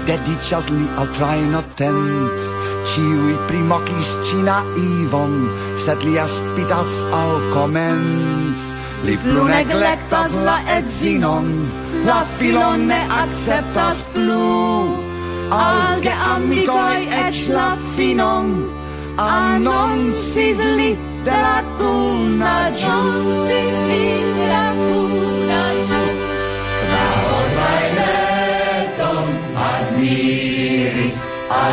dedicas 0.07 0.65
li 0.75 0.85
al 0.99 1.07
traino 1.17 1.61
tent 1.79 2.39
ciui 2.89 3.33
primocis 3.47 4.09
cina 4.25 4.57
ivon 4.83 5.33
sed 5.83 5.99
li 6.07 6.15
aspidas 6.25 6.91
al 7.21 7.33
comment. 7.55 8.59
Li 9.05 9.15
plu 9.23 9.43
neglectas 9.51 10.31
la 10.47 10.57
edzinon 10.77 11.49
la 12.07 12.19
filon 12.37 12.87
ne 12.91 13.01
acceptas 13.23 13.99
plu. 14.13 14.47
Alge 15.65 16.15
amicoi 16.33 17.01
ec 17.25 17.37
la 17.57 17.69
finon 17.95 18.49
annonsis 19.29 20.59
li 20.77 20.91
de 21.27 21.37
la 21.45 21.59
cuna 21.77 22.57
giù 22.79 22.97
annonsis 22.97 23.79
li 23.89 24.05
de 24.37 24.51
la 24.53 24.67
cuna. 24.83 25.34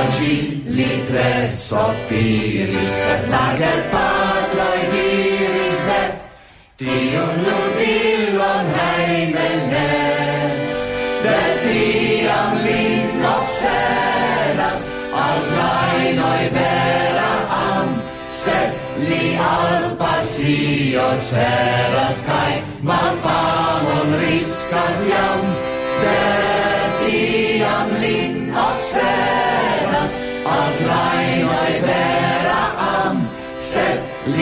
mangi 0.02 0.62
li 0.76 0.90
tre 1.06 1.48
sopiris, 1.48 2.90
sed 3.02 3.28
la 3.32 3.44
gepatroi 3.58 4.80
diris 4.94 5.80
ne, 5.88 6.00
tion 6.80 7.36
ludillon 7.46 8.72
heime 8.78 9.48
ne, 9.72 9.92
de 11.24 11.38
tiam 11.62 12.58
li 12.64 12.84
noxeras 13.22 14.82
al 15.24 15.40
trainoi 15.52 16.44
vera 16.58 17.32
am, 17.62 17.96
sed 18.42 18.70
li 19.06 19.24
al 19.54 19.90
passio 20.02 21.08
ceras, 21.30 22.22
cae 22.28 22.62
malfamon 22.90 24.16
riscas 24.26 25.02
jam, 25.10 25.50
de 26.04 26.22
tiam 27.02 28.00
li 28.04 28.41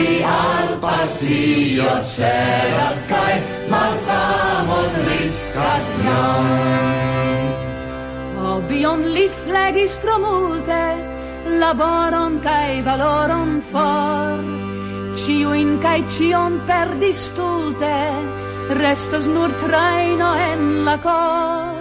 Li 0.01 0.17
al 0.25 0.69
pasion 0.81 1.99
celas 2.11 2.99
kaj 3.09 3.33
malfamon 3.69 4.95
riscas 5.07 5.85
jam. 6.05 6.47
Hobion 8.39 9.03
li 9.15 9.27
flegis 9.35 9.99
tro 10.01 10.15
multe, 10.23 10.81
laboron 11.61 12.39
kai 12.47 12.81
valoron 12.87 13.51
for. 13.71 14.41
Ciuin 15.21 15.77
kai 15.85 16.01
cion 16.15 16.57
perdis 16.69 17.21
tulte, 17.37 17.97
restas 18.81 19.29
nur 19.35 19.53
traino 19.65 20.33
en 20.49 20.61
la 20.87 20.97
cor. 21.05 21.77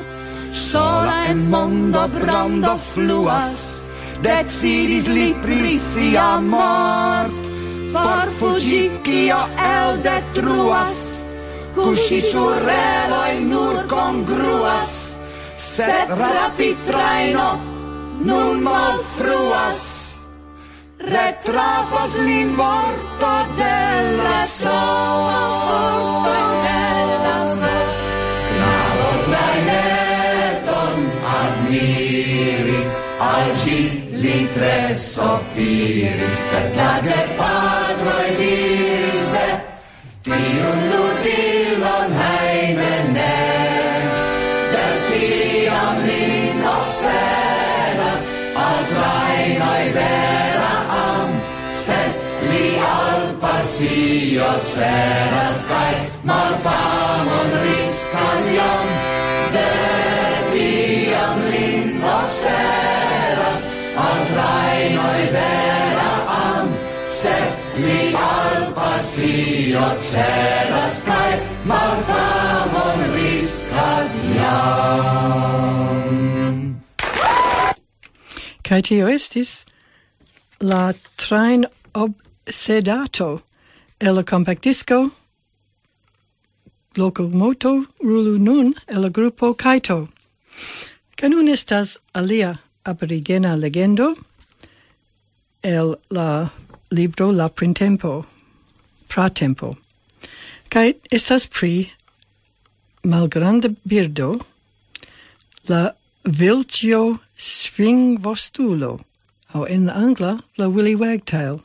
Sola 0.53 1.18
en 1.33 1.47
mondo 1.55 2.05
brando 2.18 2.77
fluas, 2.93 3.57
decidis 4.29 5.09
li 5.16 5.29
pri 5.41 5.79
sia 5.91 6.29
por 8.05 8.27
fugi 8.39 8.85
kio 9.07 9.43
el 9.77 10.03
detruas 10.07 10.95
cusci 11.75 12.21
sur 12.21 12.63
il 13.33 13.47
nur 13.53 13.77
congruas 13.87 15.11
Sed 15.61 16.09
rapid 16.09 16.77
traino 16.89 17.61
nun 18.25 18.65
malfruas. 18.65 19.81
Retrafas 20.99 22.17
lin 22.17 22.57
morto 22.57 23.33
della 23.57 24.17
la 24.17 24.47
sol 24.47 26.70
tre 34.55 34.95
sopiris, 34.97 36.39
sed 36.51 36.77
la 36.77 36.93
gepatroi 37.05 38.31
diris 38.39 39.27
de, 39.35 39.47
tiun 40.27 40.81
ludilon 40.91 42.17
heime 42.21 42.93
ne, 43.17 43.37
del 44.73 44.97
tiam 45.11 46.03
lin 46.07 46.65
obsedas, 46.73 48.27
al 48.65 48.83
trainoi 48.95 49.87
vera 49.99 50.75
am, 51.03 51.39
sed 51.85 52.11
li 52.49 52.67
al 52.89 53.31
pasio 53.45 54.51
ceras, 54.75 55.65
cae 55.71 56.05
malfamon 56.33 57.57
riscas 57.65 58.53
iam, 58.57 59.10
sed 67.23 67.51
li 67.85 68.01
al 68.16 68.61
pasio 68.77 69.87
celas 70.11 70.95
kaj 71.09 71.33
malfamon 71.71 72.99
riskas 73.14 74.12
jam. 74.37 76.01
Kai 78.66 78.81
tio 78.87 79.07
estis 79.16 79.51
la 80.71 80.83
train 81.16 81.61
obsedato 82.05 83.31
el 84.01 84.14
la 84.14 84.25
compactisco 84.33 84.99
locomoto 86.97 87.73
rulu 88.09 88.39
nun 88.39 88.75
el 88.89 89.01
la 89.03 89.11
grupo 89.16 89.55
Kaito. 89.55 89.99
Kaj 91.16 91.29
nun 91.31 91.49
estas 91.49 91.99
alia 92.14 92.53
aborigena 92.85 93.53
legendo 93.57 94.07
el 95.62 95.89
la 96.11 96.31
libro 96.91 97.30
La 97.30 97.49
Printempo, 97.49 98.24
Pratempo, 99.09 99.76
Kai 100.70 100.95
estas 101.11 101.47
pri 101.47 101.91
malgranda 103.03 103.68
birdo, 103.84 104.41
la 105.68 105.91
Vilcio 106.24 107.18
Svingvostulo, 107.36 109.01
au 109.53 109.64
in 109.66 109.86
la 109.86 109.95
angla, 109.95 110.43
la 110.59 110.68
Willy 110.68 110.95
Wagtail. 110.95 111.61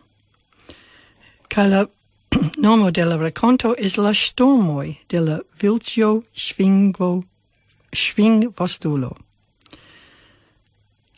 Kai 1.50 1.68
la 1.70 1.86
nomo 2.58 2.92
de 2.92 3.06
la 3.06 3.18
raconto 3.18 3.76
is 3.78 3.98
la 3.98 4.14
stormoi 4.14 4.98
de 5.08 5.20
la 5.20 5.40
Vilcio 5.60 6.24
Svingvo, 6.34 7.24
Svingvostulo. 7.94 9.25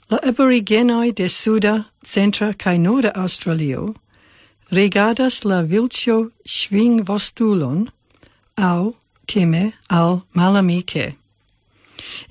La 0.10 0.20
aborigenoi 0.24 1.12
de 1.12 1.28
suda, 1.28 1.86
centra 2.06 2.54
kai 2.58 2.78
norda 2.78 3.12
Australio 3.16 3.96
regadas 4.72 5.44
la 5.44 5.62
vilĉo 5.62 6.32
ŝvingvostulon 6.46 7.88
au 8.58 8.96
time 9.28 9.74
al 9.90 10.22
malamike. 10.34 11.16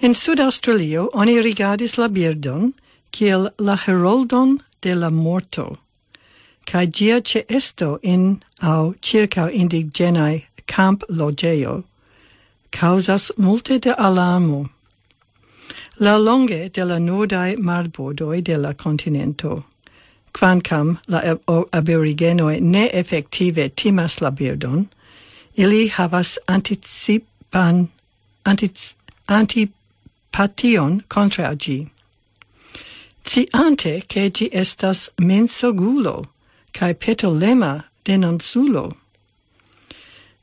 En 0.00 0.14
Sud 0.14 0.40
Australio 0.40 1.10
oni 1.12 1.40
rigardis 1.40 1.98
la 1.98 2.08
birdon 2.08 2.72
kiel 3.12 3.50
la 3.58 3.76
heroldon 3.76 4.60
de 4.80 4.94
la 4.94 5.10
morto 5.10 5.78
kaj 6.66 6.86
che 6.92 7.20
ĉeesto 7.20 7.98
in 8.02 8.42
au 8.60 8.94
circa 9.00 9.50
indigenai 9.50 10.46
camp 10.66 11.04
logeo 11.08 11.84
causas 12.70 13.30
multe 13.36 13.78
de 13.78 13.92
alamo 13.92 14.68
la 15.99 16.18
longe 16.18 16.68
de 16.68 16.84
la 16.84 16.99
nordai 16.99 17.57
marbordoi 17.57 18.42
de 18.42 18.57
la 18.57 18.74
continento. 18.74 19.64
Quancam 20.32 20.99
la 21.09 21.36
aborigenoi 21.72 22.61
ne 22.61 22.90
effective 22.92 23.70
timas 23.74 24.20
la 24.20 24.30
birdon, 24.30 24.88
ili 25.57 25.88
havas 25.88 26.38
anticipan, 26.49 27.88
antic, 28.44 28.94
antipation 29.28 31.03
contra 31.09 31.55
gi. 31.55 31.88
Ciante 33.24 34.07
che 34.07 34.30
gi 34.30 34.51
estas 34.53 35.09
mensogulo, 35.18 36.26
cae 36.72 36.94
petolema 36.94 37.84
denonsulo. 38.05 38.97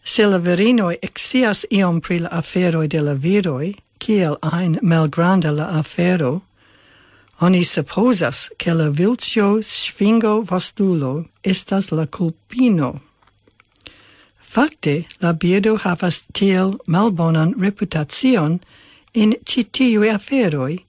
Se 0.04 0.26
la 0.26 0.38
virinoi 0.38 0.98
exias 1.02 1.66
iom 1.72 2.02
pri 2.02 2.20
la 2.20 2.30
aferoi 2.30 2.88
de 2.88 3.02
la 3.02 3.14
viroi, 3.14 3.76
kiel 4.04 4.36
ein 4.42 4.80
malgranda 4.82 5.52
la 5.52 5.80
afero, 5.80 6.42
oni 7.40 7.64
supposas 7.64 8.50
che 8.58 8.74
la 8.74 8.90
vilcio 8.90 9.62
sfingo 9.62 10.44
vastulo 10.44 11.26
estas 11.44 11.92
la 11.92 12.06
culpino. 12.06 13.00
Fakte, 14.42 15.06
la 15.22 15.32
birdo 15.34 15.78
havas 15.78 16.22
tiel 16.34 16.80
malbonan 16.86 17.54
reputacion 17.58 18.60
in 19.14 19.34
citiui 19.46 20.10
aferoi, 20.10 20.84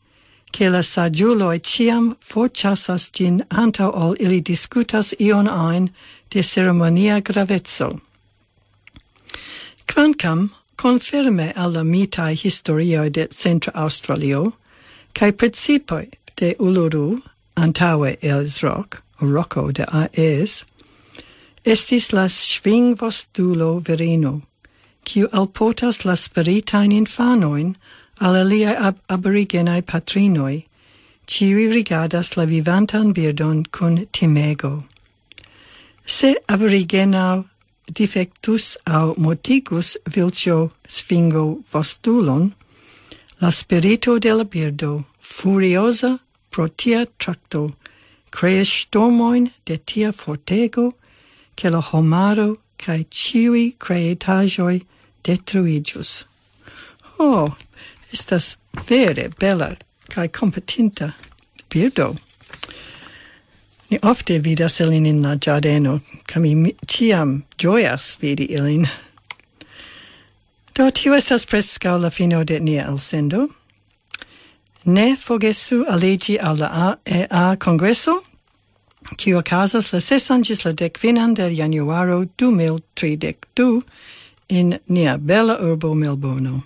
che 0.52 0.68
la 0.68 0.82
sagiuloi 0.82 1.58
ciam 1.60 2.16
forchasas 2.20 3.10
gin 3.12 3.44
anta 3.50 3.90
ol 3.90 4.16
ili 4.20 4.40
discutas 4.40 5.14
ion 5.18 5.48
ein 5.48 5.90
de 6.30 6.42
ceremonia 6.42 7.20
gravezzo. 7.20 8.00
Quancam 9.86 10.50
Conferme 10.76 11.52
alla 11.54 11.84
mitai 11.84 12.34
historioi 12.34 13.10
de 13.10 13.28
Centro 13.30 13.72
Australio, 13.74 14.54
cae 15.14 15.32
principoi 15.32 16.10
de 16.36 16.54
Uluru, 16.58 17.22
antaue 17.56 18.16
els 18.22 18.62
rock, 18.62 19.02
rocco 19.20 19.72
de 19.72 19.86
aes, 19.92 20.64
estis 21.64 22.12
la 22.12 22.26
svingvostulo 22.28 23.80
virino, 23.80 24.42
quiu 25.04 25.28
alportas 25.32 26.04
la 26.04 26.16
spiritain 26.16 26.92
infanoin 26.92 27.76
al 28.20 28.36
aliae 28.42 28.76
ab 28.76 28.98
aborigenae 29.08 29.82
patrinoi, 29.82 30.64
ciui 31.26 31.68
rigadas 31.72 32.36
la 32.36 32.44
vivantan 32.44 33.14
birdon 33.14 33.64
cun 33.70 34.06
timego. 34.12 34.84
Se 36.04 36.34
aborigenau 36.48 37.46
defectus 37.86 38.76
au 38.86 39.14
motigus 39.16 39.96
vilcio 40.06 40.70
sfingo 40.86 41.62
vostulon, 41.72 42.52
la 43.40 43.50
spirito 43.50 44.18
de 44.18 44.32
la 44.34 44.44
birdo, 44.44 45.04
furiosa 45.20 46.18
pro 46.50 46.68
tia 46.68 47.06
tracto, 47.18 47.74
creas 48.30 48.68
stormoin 48.68 49.50
de 49.66 49.76
tia 49.76 50.12
fortego, 50.12 50.94
che 51.56 51.70
la 51.70 51.80
homaro 51.80 52.58
cae 52.78 53.04
ciui 53.10 53.74
creetajoi 53.78 54.82
detruigius. 55.22 56.24
Oh, 57.18 57.56
estas 58.12 58.56
vere 58.88 59.30
bella 59.38 59.76
cae 60.08 60.28
competinta 60.28 61.14
birdo. 61.70 62.16
Ni 63.90 63.98
ofte 64.02 64.38
vidas 64.38 64.80
ilin 64.80 65.06
in 65.06 65.22
la 65.22 65.36
giardeno, 65.36 66.00
ca 66.26 66.40
mi 66.40 66.72
ciam 66.86 67.42
gioias 67.58 68.16
vidi 68.20 68.46
ilin. 68.46 68.88
Do 70.74 70.90
tiu 70.90 71.14
estas 71.14 71.44
prescau 71.46 72.00
la 72.00 72.10
fino 72.10 72.44
de 72.44 72.60
nia 72.60 72.86
elsendo. 72.86 73.48
Ne 74.84 75.16
fogesu 75.16 75.84
aligi 75.86 76.38
al 76.38 76.56
la 76.56 76.96
AEA 77.06 77.56
Congresso, 77.56 78.24
qui 79.16 79.32
ocasas 79.32 79.92
la 79.92 80.00
sesan 80.00 80.42
gis 80.42 80.64
la 80.64 80.72
decvinan 80.72 81.34
de 81.34 81.54
januaro 81.54 82.24
2032 82.38 83.82
in 84.48 84.78
nia 84.88 85.18
bella 85.18 85.58
urbo 85.60 85.94
Melbourne. 85.94 86.62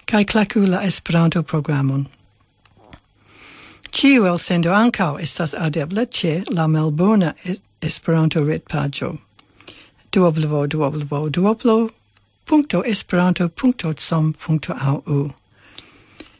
kaj 0.07 0.25
klaku 0.25 0.61
la 0.61 0.85
Esperanto-programon. 0.85 2.07
Ciu 3.91 4.27
el 4.27 4.39
sendo 4.39 4.73
ancau 4.73 5.19
estas 5.19 5.55
audebla 5.55 6.07
ce 6.11 6.43
la 6.51 6.67
Melbourne 6.67 7.35
Esperanto 7.81 8.45
retpaĝo. 8.45 9.19
Duoblevo, 10.11 10.67
duoblevo, 10.67 11.29
duoblo, 11.31 11.91
punto 12.45 12.83
esperanto 12.85 13.49
punto 13.49 13.95
com 13.95 14.33
punto 14.33 14.73
au. 14.73 15.35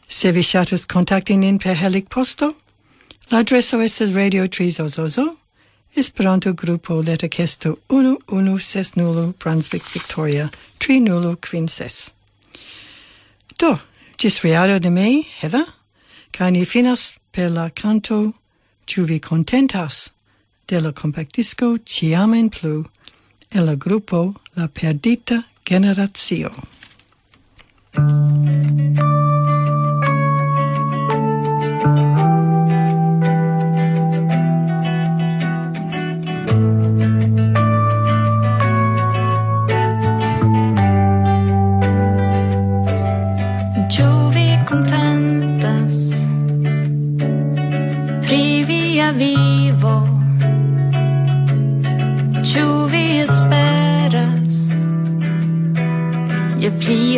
Se 0.07 0.31
vi 0.31 0.41
shatus 0.41 0.85
contacti 0.85 1.37
nin 1.37 1.59
per 1.59 1.75
helic 1.75 2.09
posto, 2.09 2.55
l'adresso 3.31 3.79
estes 3.79 4.09
estas 4.09 4.15
radio 4.15 4.47
trizozozo, 4.47 5.37
Esperanto 5.95 6.53
grupo 6.53 7.01
Letterkesto 7.01 7.79
1160 7.89 9.33
Brunswick 9.39 9.83
Victoria 9.91 10.51
3056. 10.79 12.11
Do, 13.57 13.79
gis 14.17 14.39
riado 14.43 14.79
de 14.79 14.89
me, 14.89 15.23
Heather, 15.41 15.65
ca 16.31 16.49
ni 16.49 16.65
finas 16.65 17.15
per 17.39 17.51
la 17.51 17.69
canto 17.69 18.33
Ciu 18.85 19.05
vi 19.05 19.19
contentas 19.19 20.11
de 20.67 20.79
la 20.81 20.91
compactisco 20.91 21.77
Ciamen 21.85 22.49
Plu 22.49 22.83
e 23.47 23.61
la 23.61 23.75
gruppo 23.75 24.33
La 24.55 24.67
Perdita 24.67 25.45
Generazio. 25.63 26.51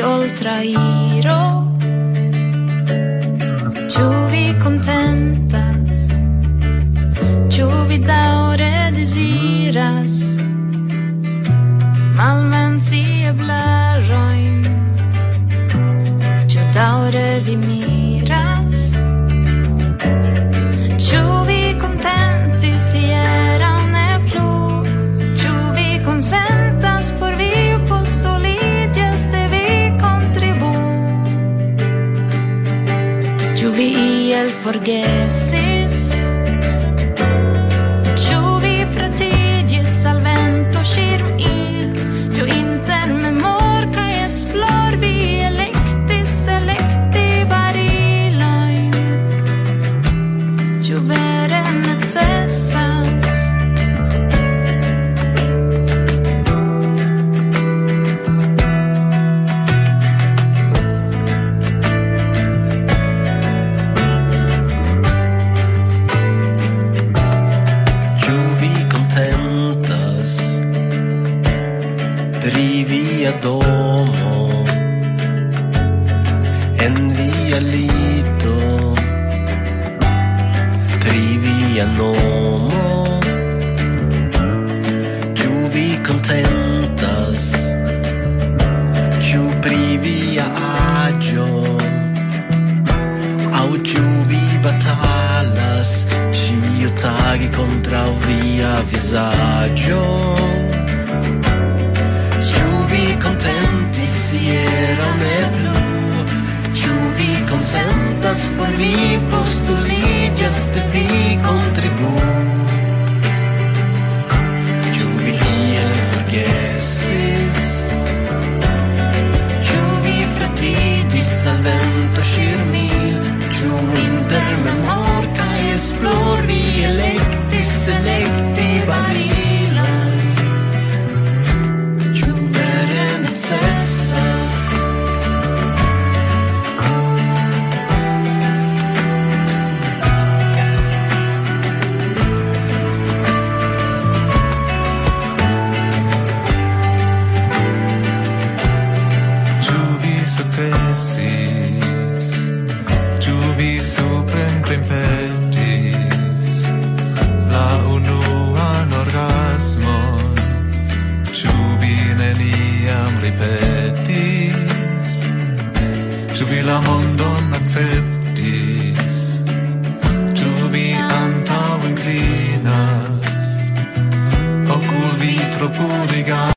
oltrairo 0.08 1.40
Ĉu 3.92 4.08
vi 4.32 4.44
contentas? 4.64 6.04
Ĉu 7.54 7.72
vi 7.90 8.04
daŭras 8.08 8.31